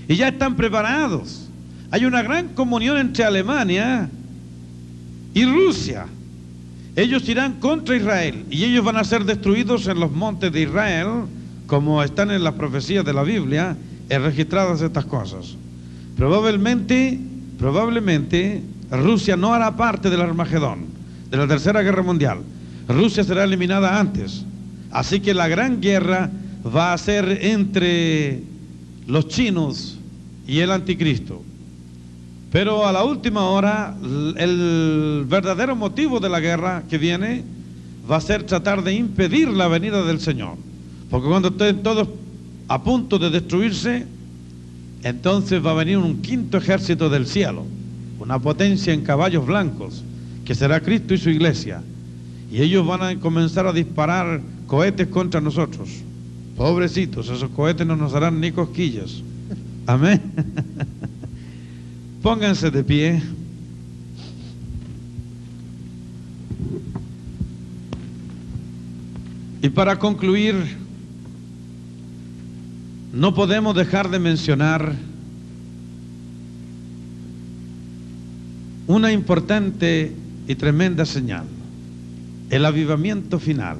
Y 0.08 0.16
ya 0.16 0.30
están 0.30 0.56
preparados. 0.56 1.50
Hay 1.92 2.06
una 2.06 2.22
gran 2.22 2.50
comunión 2.50 2.98
entre 2.98 3.24
Alemania 3.24 4.10
y 5.34 5.46
Rusia. 5.46 6.06
Ellos 6.96 7.28
irán 7.30 7.60
contra 7.60 7.96
Israel 7.96 8.46
y 8.50 8.64
ellos 8.64 8.84
van 8.84 8.98
a 8.98 9.04
ser 9.04 9.24
destruidos 9.24 9.88
en 9.88 10.00
los 10.00 10.12
montes 10.12 10.52
de 10.52 10.64
Israel, 10.64 11.26
como 11.68 12.02
están 12.02 12.32
en 12.32 12.44
las 12.44 12.54
profecías 12.56 13.06
de 13.06 13.14
la 13.14 13.24
Biblia, 13.24 13.78
registradas 14.10 14.82
estas 14.82 15.06
cosas. 15.06 15.56
Probablemente, 16.16 17.20
probablemente 17.58 18.62
Rusia 18.92 19.36
no 19.36 19.54
hará 19.54 19.76
parte 19.76 20.10
del 20.10 20.22
Armagedón, 20.22 20.86
de 21.30 21.38
la 21.38 21.48
Tercera 21.48 21.82
Guerra 21.82 22.04
Mundial. 22.04 22.40
Rusia 22.88 23.24
será 23.24 23.44
eliminada 23.44 24.00
antes. 24.00 24.46
Así 24.92 25.20
que 25.20 25.34
la 25.34 25.48
gran 25.48 25.82
guerra 25.82 26.30
va 26.66 26.94
a 26.94 26.98
ser 26.98 27.40
entre 27.42 28.42
los 29.08 29.28
chinos 29.28 29.98
y 30.48 30.60
el 30.60 30.72
anticristo. 30.72 31.44
Pero 32.52 32.88
a 32.88 32.94
la 32.94 33.04
última 33.04 33.46
hora, 33.46 33.96
el 34.38 35.26
verdadero 35.28 35.76
motivo 35.76 36.20
de 36.20 36.30
la 36.30 36.40
guerra 36.40 36.84
que 36.90 36.98
viene 36.98 37.44
va 38.10 38.18
a 38.18 38.22
ser 38.22 38.44
tratar 38.44 38.84
de 38.84 38.94
impedir 38.94 39.50
la 39.50 39.68
venida 39.68 40.06
del 40.06 40.22
Señor. 40.22 40.56
Porque 41.10 41.28
cuando 41.28 41.50
estén 41.50 41.84
todos 41.84 42.08
a 42.70 42.82
punto 42.82 43.20
de 43.20 43.30
destruirse, 43.30 44.06
entonces 45.04 45.66
va 45.66 45.72
a 45.72 45.76
venir 45.76 45.98
un 45.98 46.22
quinto 46.22 46.58
ejército 46.58 47.10
del 47.10 47.28
cielo, 47.28 47.66
una 48.20 48.40
potencia 48.40 48.94
en 48.94 49.02
caballos 49.02 49.46
blancos, 49.46 50.04
que 50.46 50.56
será 50.56 50.82
Cristo 50.82 51.14
y 51.14 51.18
su 51.18 51.30
iglesia. 51.30 51.82
Y 52.52 52.62
ellos 52.62 52.86
van 52.86 53.02
a 53.04 53.20
comenzar 53.20 53.68
a 53.68 53.74
disparar 53.74 54.42
cohetes 54.66 55.08
contra 55.08 55.42
nosotros. 55.42 55.90
Pobrecitos, 56.56 57.30
esos 57.30 57.50
cohetes 57.52 57.86
no 57.86 57.96
nos 57.96 58.14
harán 58.14 58.40
ni 58.40 58.52
cosquillas. 58.52 59.22
Amén. 59.86 60.22
Pónganse 62.22 62.72
de 62.72 62.84
pie. 62.84 63.22
Y 69.62 69.70
para 69.70 69.98
concluir, 69.98 70.56
no 73.14 73.34
podemos 73.34 73.76
dejar 73.76 74.10
de 74.10 74.20
mencionar 74.20 74.94
una 78.88 79.12
importante 79.12 80.14
y 80.48 80.56
tremenda 80.56 81.06
señal, 81.06 81.46
el 82.50 82.66
avivamiento 82.66 83.40
final. 83.40 83.78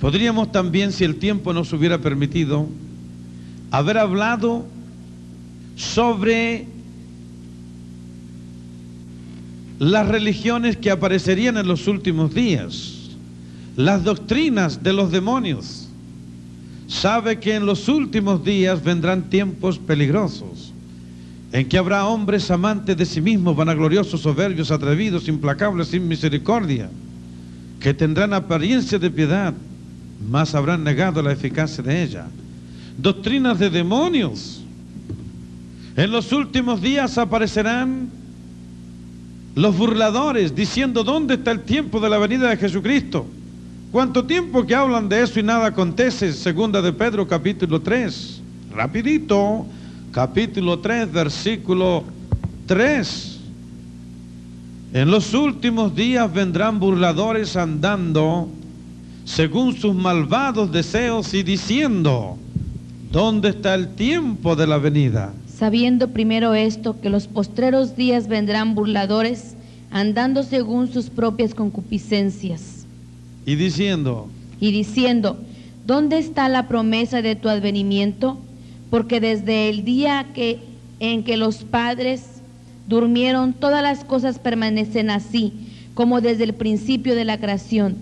Podríamos 0.00 0.50
también, 0.50 0.92
si 0.92 1.04
el 1.04 1.16
tiempo 1.16 1.52
nos 1.52 1.72
hubiera 1.72 1.98
permitido, 1.98 2.66
haber 3.70 3.98
hablado 3.98 4.66
sobre 5.76 6.66
las 9.78 10.08
religiones 10.08 10.76
que 10.76 10.90
aparecerían 10.90 11.56
en 11.56 11.66
los 11.66 11.86
últimos 11.88 12.34
días, 12.34 13.10
las 13.76 14.04
doctrinas 14.04 14.82
de 14.82 14.92
los 14.92 15.10
demonios. 15.10 15.81
Sabe 16.92 17.40
que 17.40 17.54
en 17.54 17.64
los 17.64 17.88
últimos 17.88 18.44
días 18.44 18.84
vendrán 18.84 19.30
tiempos 19.30 19.78
peligrosos, 19.78 20.74
en 21.50 21.66
que 21.66 21.78
habrá 21.78 22.06
hombres 22.06 22.50
amantes 22.50 22.94
de 22.98 23.06
sí 23.06 23.22
mismos, 23.22 23.56
vanagloriosos, 23.56 24.20
soberbios, 24.20 24.70
atrevidos, 24.70 25.26
implacables, 25.26 25.88
sin 25.88 26.06
misericordia, 26.06 26.90
que 27.80 27.94
tendrán 27.94 28.34
apariencia 28.34 28.98
de 28.98 29.10
piedad, 29.10 29.54
mas 30.30 30.54
habrán 30.54 30.84
negado 30.84 31.22
la 31.22 31.32
eficacia 31.32 31.82
de 31.82 32.02
ella. 32.02 32.26
Doctrinas 32.98 33.58
de 33.58 33.70
demonios. 33.70 34.62
En 35.96 36.12
los 36.12 36.30
últimos 36.30 36.82
días 36.82 37.16
aparecerán 37.16 38.10
los 39.54 39.76
burladores 39.76 40.54
diciendo 40.54 41.04
dónde 41.04 41.34
está 41.34 41.52
el 41.52 41.60
tiempo 41.62 42.00
de 42.00 42.10
la 42.10 42.18
venida 42.18 42.50
de 42.50 42.58
Jesucristo. 42.58 43.26
¿Cuánto 43.92 44.24
tiempo 44.24 44.64
que 44.64 44.74
hablan 44.74 45.06
de 45.06 45.22
eso 45.22 45.38
y 45.38 45.42
nada 45.42 45.66
acontece? 45.66 46.32
Segunda 46.32 46.80
de 46.80 46.94
Pedro 46.94 47.28
capítulo 47.28 47.82
3. 47.82 48.40
Rapidito, 48.74 49.66
capítulo 50.10 50.78
3, 50.78 51.12
versículo 51.12 52.02
3. 52.64 53.40
En 54.94 55.10
los 55.10 55.34
últimos 55.34 55.94
días 55.94 56.32
vendrán 56.32 56.80
burladores 56.80 57.54
andando 57.54 58.48
según 59.26 59.76
sus 59.76 59.94
malvados 59.94 60.72
deseos 60.72 61.34
y 61.34 61.42
diciendo, 61.42 62.38
¿dónde 63.10 63.50
está 63.50 63.74
el 63.74 63.94
tiempo 63.94 64.56
de 64.56 64.66
la 64.66 64.78
venida? 64.78 65.34
Sabiendo 65.54 66.08
primero 66.08 66.54
esto, 66.54 66.98
que 66.98 67.10
los 67.10 67.26
postreros 67.26 67.94
días 67.94 68.26
vendrán 68.26 68.74
burladores, 68.74 69.54
andando 69.90 70.44
según 70.44 70.90
sus 70.90 71.10
propias 71.10 71.54
concupiscencias. 71.54 72.71
Y 73.46 73.56
diciendo, 73.56 74.28
Y 74.60 74.72
diciendo, 74.72 75.36
¿dónde 75.86 76.18
está 76.18 76.48
la 76.48 76.68
promesa 76.68 77.22
de 77.22 77.34
tu 77.34 77.48
advenimiento? 77.48 78.38
Porque 78.90 79.20
desde 79.20 79.68
el 79.68 79.84
día 79.84 80.26
que, 80.34 80.60
en 81.00 81.24
que 81.24 81.36
los 81.36 81.64
padres 81.64 82.22
durmieron, 82.88 83.52
todas 83.52 83.82
las 83.82 84.04
cosas 84.04 84.38
permanecen 84.38 85.10
así, 85.10 85.52
como 85.94 86.20
desde 86.20 86.44
el 86.44 86.54
principio 86.54 87.14
de 87.14 87.24
la 87.24 87.38
creación. 87.38 87.96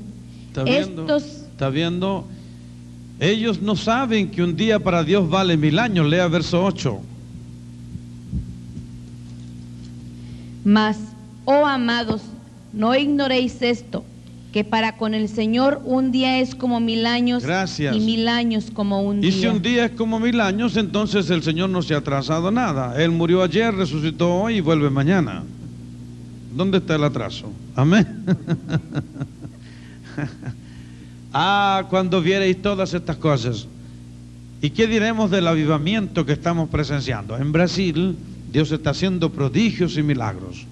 ¿está 0.49 0.65
viendo? 0.65 1.03
Estos, 1.03 1.23
¿Está 1.53 1.71
viendo? 1.71 2.25
Ellos 3.19 3.61
no 3.63 3.77
saben 3.77 4.31
que 4.31 4.43
un 4.43 4.57
día 4.57 4.79
para 4.79 5.05
Dios 5.05 5.29
vale 5.29 5.57
mil 5.57 5.79
años. 5.79 6.07
Lea 6.07 6.27
verso 6.29 6.65
8. 6.65 7.01
mas, 10.65 10.99
oh 11.45 11.67
amados, 11.67 12.23
no 12.73 12.95
ignoréis 12.95 13.61
esto, 13.63 14.05
que 14.53 14.65
para 14.65 14.97
con 14.97 15.15
el 15.15 15.29
Señor 15.29 15.81
un 15.85 16.11
día 16.11 16.41
es 16.41 16.55
como 16.55 16.81
mil 16.81 17.07
años 17.07 17.45
Gracias. 17.45 17.95
y 17.95 18.01
mil 18.01 18.27
años 18.29 18.71
como 18.73 19.03
un 19.03 19.19
Y 19.23 19.31
día. 19.31 19.41
si 19.41 19.47
un 19.47 19.63
día 19.63 19.85
es 19.87 19.91
como 19.93 20.19
mil 20.19 20.41
años, 20.41 20.77
entonces 20.77 21.31
el 21.31 21.43
Señor 21.43 21.71
no 21.71 21.83
se 21.83 21.95
ha 21.95 21.99
atrasado 21.99 22.51
nada. 22.51 23.01
Él 23.03 23.11
murió 23.13 23.43
ayer, 23.43 23.73
resucitó 23.75 24.35
hoy 24.35 24.57
y 24.57 24.61
vuelve 24.61 24.91
mañana. 24.91 25.45
¿Dónde 26.55 26.79
está 26.79 26.97
el 26.97 27.05
atraso? 27.05 27.53
Amén. 27.77 28.25
ah, 31.33 31.85
cuando 31.89 32.21
viereis 32.21 32.61
todas 32.61 32.93
estas 32.95 33.17
cosas. 33.17 33.67
¿Y 34.63 34.71
qué 34.71 34.87
diremos 34.87 35.31
del 35.31 35.47
avivamiento 35.47 36.27
que 36.27 36.33
estamos 36.33 36.69
presenciando? 36.69 37.37
En 37.39 37.53
Brasil, 37.53 38.17
Dios 38.53 38.71
está 38.73 38.91
haciendo 38.91 39.31
prodigios 39.31 39.97
y 39.97 40.03
milagros. 40.03 40.67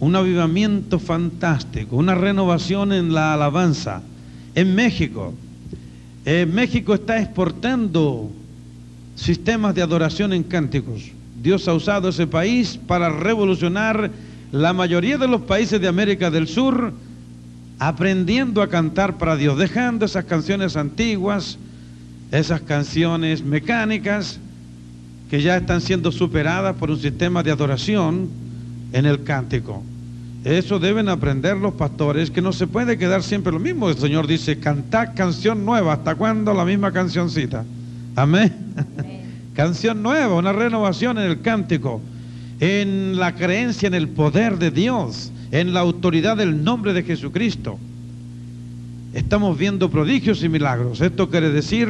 Un 0.00 0.14
avivamiento 0.14 0.98
fantástico, 0.98 1.96
una 1.96 2.14
renovación 2.14 2.92
en 2.92 3.12
la 3.12 3.34
alabanza. 3.34 4.02
En 4.54 4.74
México, 4.74 5.34
eh, 6.24 6.46
México 6.46 6.94
está 6.94 7.20
exportando 7.20 8.30
sistemas 9.16 9.74
de 9.74 9.82
adoración 9.82 10.32
en 10.32 10.44
cánticos. 10.44 11.10
Dios 11.42 11.66
ha 11.68 11.74
usado 11.74 12.08
ese 12.08 12.26
país 12.26 12.78
para 12.86 13.08
revolucionar 13.08 14.10
la 14.52 14.72
mayoría 14.72 15.18
de 15.18 15.28
los 15.28 15.42
países 15.42 15.80
de 15.80 15.88
América 15.88 16.30
del 16.30 16.48
Sur, 16.48 16.92
aprendiendo 17.78 18.62
a 18.62 18.68
cantar 18.68 19.18
para 19.18 19.36
Dios, 19.36 19.58
dejando 19.58 20.04
esas 20.04 20.24
canciones 20.24 20.76
antiguas, 20.76 21.58
esas 22.30 22.60
canciones 22.60 23.42
mecánicas 23.42 24.38
que 25.30 25.42
ya 25.42 25.56
están 25.56 25.80
siendo 25.80 26.10
superadas 26.10 26.76
por 26.76 26.90
un 26.90 26.98
sistema 26.98 27.42
de 27.42 27.50
adoración 27.50 28.28
en 28.92 29.06
el 29.06 29.24
cántico. 29.24 29.82
Eso 30.44 30.78
deben 30.78 31.08
aprender 31.08 31.56
los 31.56 31.74
pastores, 31.74 32.30
que 32.30 32.40
no 32.40 32.52
se 32.52 32.66
puede 32.66 32.96
quedar 32.96 33.22
siempre 33.22 33.52
lo 33.52 33.58
mismo. 33.58 33.88
El 33.88 33.98
Señor 33.98 34.26
dice, 34.26 34.58
cantad 34.58 35.14
canción 35.14 35.64
nueva. 35.64 35.94
¿Hasta 35.94 36.14
cuándo 36.14 36.54
la 36.54 36.64
misma 36.64 36.92
cancioncita? 36.92 37.64
Amén. 38.14 38.54
canción 39.54 40.02
nueva, 40.02 40.36
una 40.36 40.52
renovación 40.52 41.18
en 41.18 41.24
el 41.24 41.40
cántico, 41.40 42.00
en 42.60 43.18
la 43.18 43.34
creencia 43.34 43.88
en 43.88 43.94
el 43.94 44.08
poder 44.08 44.58
de 44.58 44.70
Dios, 44.70 45.32
en 45.50 45.74
la 45.74 45.80
autoridad 45.80 46.36
del 46.36 46.62
nombre 46.62 46.92
de 46.92 47.02
Jesucristo. 47.02 47.78
Estamos 49.12 49.58
viendo 49.58 49.90
prodigios 49.90 50.44
y 50.44 50.48
milagros. 50.48 51.00
Esto 51.00 51.28
quiere 51.28 51.50
decir 51.50 51.88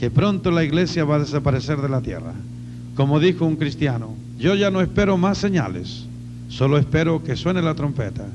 que 0.00 0.10
pronto 0.10 0.50
la 0.50 0.64
iglesia 0.64 1.04
va 1.04 1.16
a 1.16 1.20
desaparecer 1.20 1.80
de 1.80 1.88
la 1.88 2.00
tierra. 2.00 2.32
Como 2.96 3.20
dijo 3.20 3.44
un 3.44 3.56
cristiano, 3.56 4.16
yo 4.40 4.54
ya 4.54 4.70
no 4.70 4.80
espero 4.80 5.16
más 5.18 5.38
señales, 5.38 6.06
solo 6.48 6.78
espero 6.78 7.22
que 7.22 7.36
suene 7.36 7.60
la 7.60 7.74
trompeta. 7.74 8.26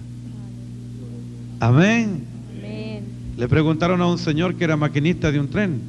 Amén. 1.59 2.23
Amén. 2.57 3.03
Le 3.35 3.47
preguntaron 3.47 3.99
a 4.01 4.07
un 4.07 4.19
señor 4.19 4.55
que 4.55 4.63
era 4.63 4.77
maquinista 4.77 5.31
de 5.31 5.39
un 5.39 5.49
tren, 5.49 5.81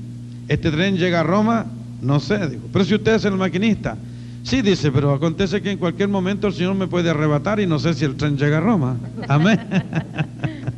¿este 0.49 0.71
tren 0.71 0.97
llega 0.97 1.21
a 1.21 1.23
Roma? 1.23 1.67
No 2.01 2.19
sé, 2.19 2.49
dijo, 2.49 2.63
pero 2.73 2.85
si 2.85 2.95
usted 2.95 3.15
es 3.15 3.25
el 3.27 3.37
maquinista. 3.37 3.97
Sí, 4.43 4.63
dice, 4.63 4.93
pero 4.93 5.13
acontece 5.13 5.61
que 5.61 5.73
en 5.73 5.79
cualquier 5.79 6.09
momento 6.09 6.47
el 6.47 6.55
Señor 6.55 6.77
me 6.77 6.87
puede 6.87 7.11
arrebatar 7.11 7.59
y 7.59 7.67
no 7.67 7.81
sé 7.81 7.95
si 7.95 8.05
el 8.05 8.15
tren 8.15 8.39
llega 8.39 8.59
a 8.59 8.61
Roma. 8.61 8.97
Amén. 9.27 9.59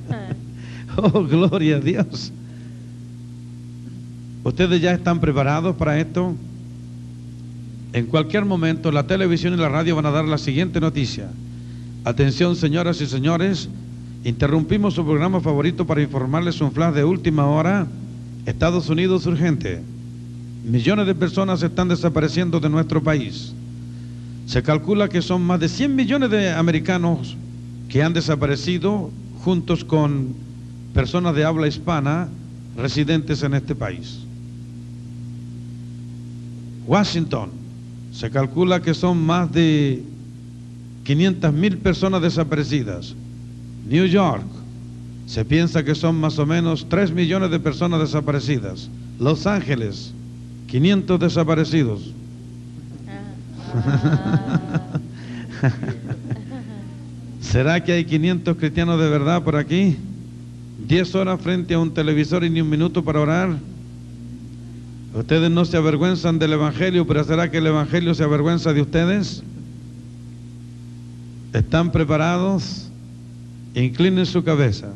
oh, 0.97 1.22
gloria 1.24 1.76
a 1.76 1.80
Dios. 1.80 2.32
¿Ustedes 4.43 4.80
ya 4.80 4.93
están 4.93 5.20
preparados 5.20 5.76
para 5.76 6.01
esto? 6.01 6.34
En 7.93 8.07
cualquier 8.07 8.45
momento 8.45 8.93
la 8.93 9.07
televisión 9.07 9.55
y 9.55 9.57
la 9.57 9.68
radio 9.68 9.97
van 9.97 10.07
a 10.07 10.11
dar 10.11 10.24
la 10.26 10.39
siguiente 10.39 10.80
noticia. 10.80 11.30
Atención, 12.05 12.57
señoras 12.57 13.01
y 13.01 13.07
señores, 13.07 13.68
interrumpimos 14.24 14.95
su 14.95 15.05
programa 15.05 15.41
favorito 15.41 15.86
para 15.86 16.03
informarles 16.03 16.61
un 16.61 16.72
flash 16.72 16.95
de 16.95 17.05
última 17.05 17.47
hora. 17.47 17.86
Estados 18.47 18.89
Unidos 18.89 19.26
urgente. 19.26 19.82
Millones 20.64 21.07
de 21.07 21.14
personas 21.14 21.62
están 21.62 21.89
desapareciendo 21.89 22.61
de 22.61 22.68
nuestro 22.68 23.03
país. 23.03 23.53
Se 24.47 24.62
calcula 24.62 25.09
que 25.09 25.22
son 25.22 25.43
más 25.43 25.61
de 25.61 25.68
100 25.68 25.95
millones 25.95 26.30
de 26.30 26.51
americanos 26.51 27.36
que 27.89 28.03
han 28.03 28.12
desaparecido 28.12 29.11
juntos 29.45 29.84
con 29.84 30.34
personas 30.95 31.34
de 31.34 31.45
habla 31.45 31.68
hispana 31.68 32.28
residentes 32.76 33.43
en 33.43 33.55
este 33.55 33.74
país. 33.74 34.20
Washington, 36.86 37.51
se 38.18 38.30
calcula 38.32 38.82
que 38.82 38.94
son 38.94 39.24
más 39.24 39.52
de 39.52 40.02
500 41.04 41.52
mil 41.52 41.78
personas 41.78 42.20
desaparecidas. 42.20 43.14
New 43.88 44.06
York, 44.06 44.42
se 45.26 45.44
piensa 45.44 45.84
que 45.84 45.94
son 45.94 46.18
más 46.18 46.36
o 46.40 46.44
menos 46.44 46.88
3 46.88 47.12
millones 47.12 47.52
de 47.52 47.60
personas 47.60 48.00
desaparecidas. 48.00 48.90
Los 49.20 49.46
Ángeles, 49.46 50.12
500 50.66 51.20
desaparecidos. 51.20 52.12
¿Será 57.40 57.84
que 57.84 57.92
hay 57.92 58.04
500 58.04 58.56
cristianos 58.56 59.00
de 59.00 59.08
verdad 59.08 59.44
por 59.44 59.54
aquí? 59.54 59.96
10 60.88 61.14
horas 61.14 61.40
frente 61.40 61.74
a 61.74 61.78
un 61.78 61.94
televisor 61.94 62.42
y 62.42 62.50
ni 62.50 62.62
un 62.62 62.68
minuto 62.68 63.04
para 63.04 63.20
orar. 63.20 63.58
Ustedes 65.14 65.50
no 65.50 65.64
se 65.64 65.76
avergüenzan 65.76 66.38
del 66.38 66.52
Evangelio, 66.52 67.06
pero 67.06 67.24
¿será 67.24 67.50
que 67.50 67.59
el 67.59 67.66
Evangelio 67.66 68.14
se 68.14 68.24
avergüenza 68.24 68.72
de 68.72 68.82
ustedes? 68.82 69.42
¿Están 71.52 71.90
preparados? 71.92 72.90
Inclinen 73.74 74.26
su 74.26 74.44
cabeza. 74.44 74.92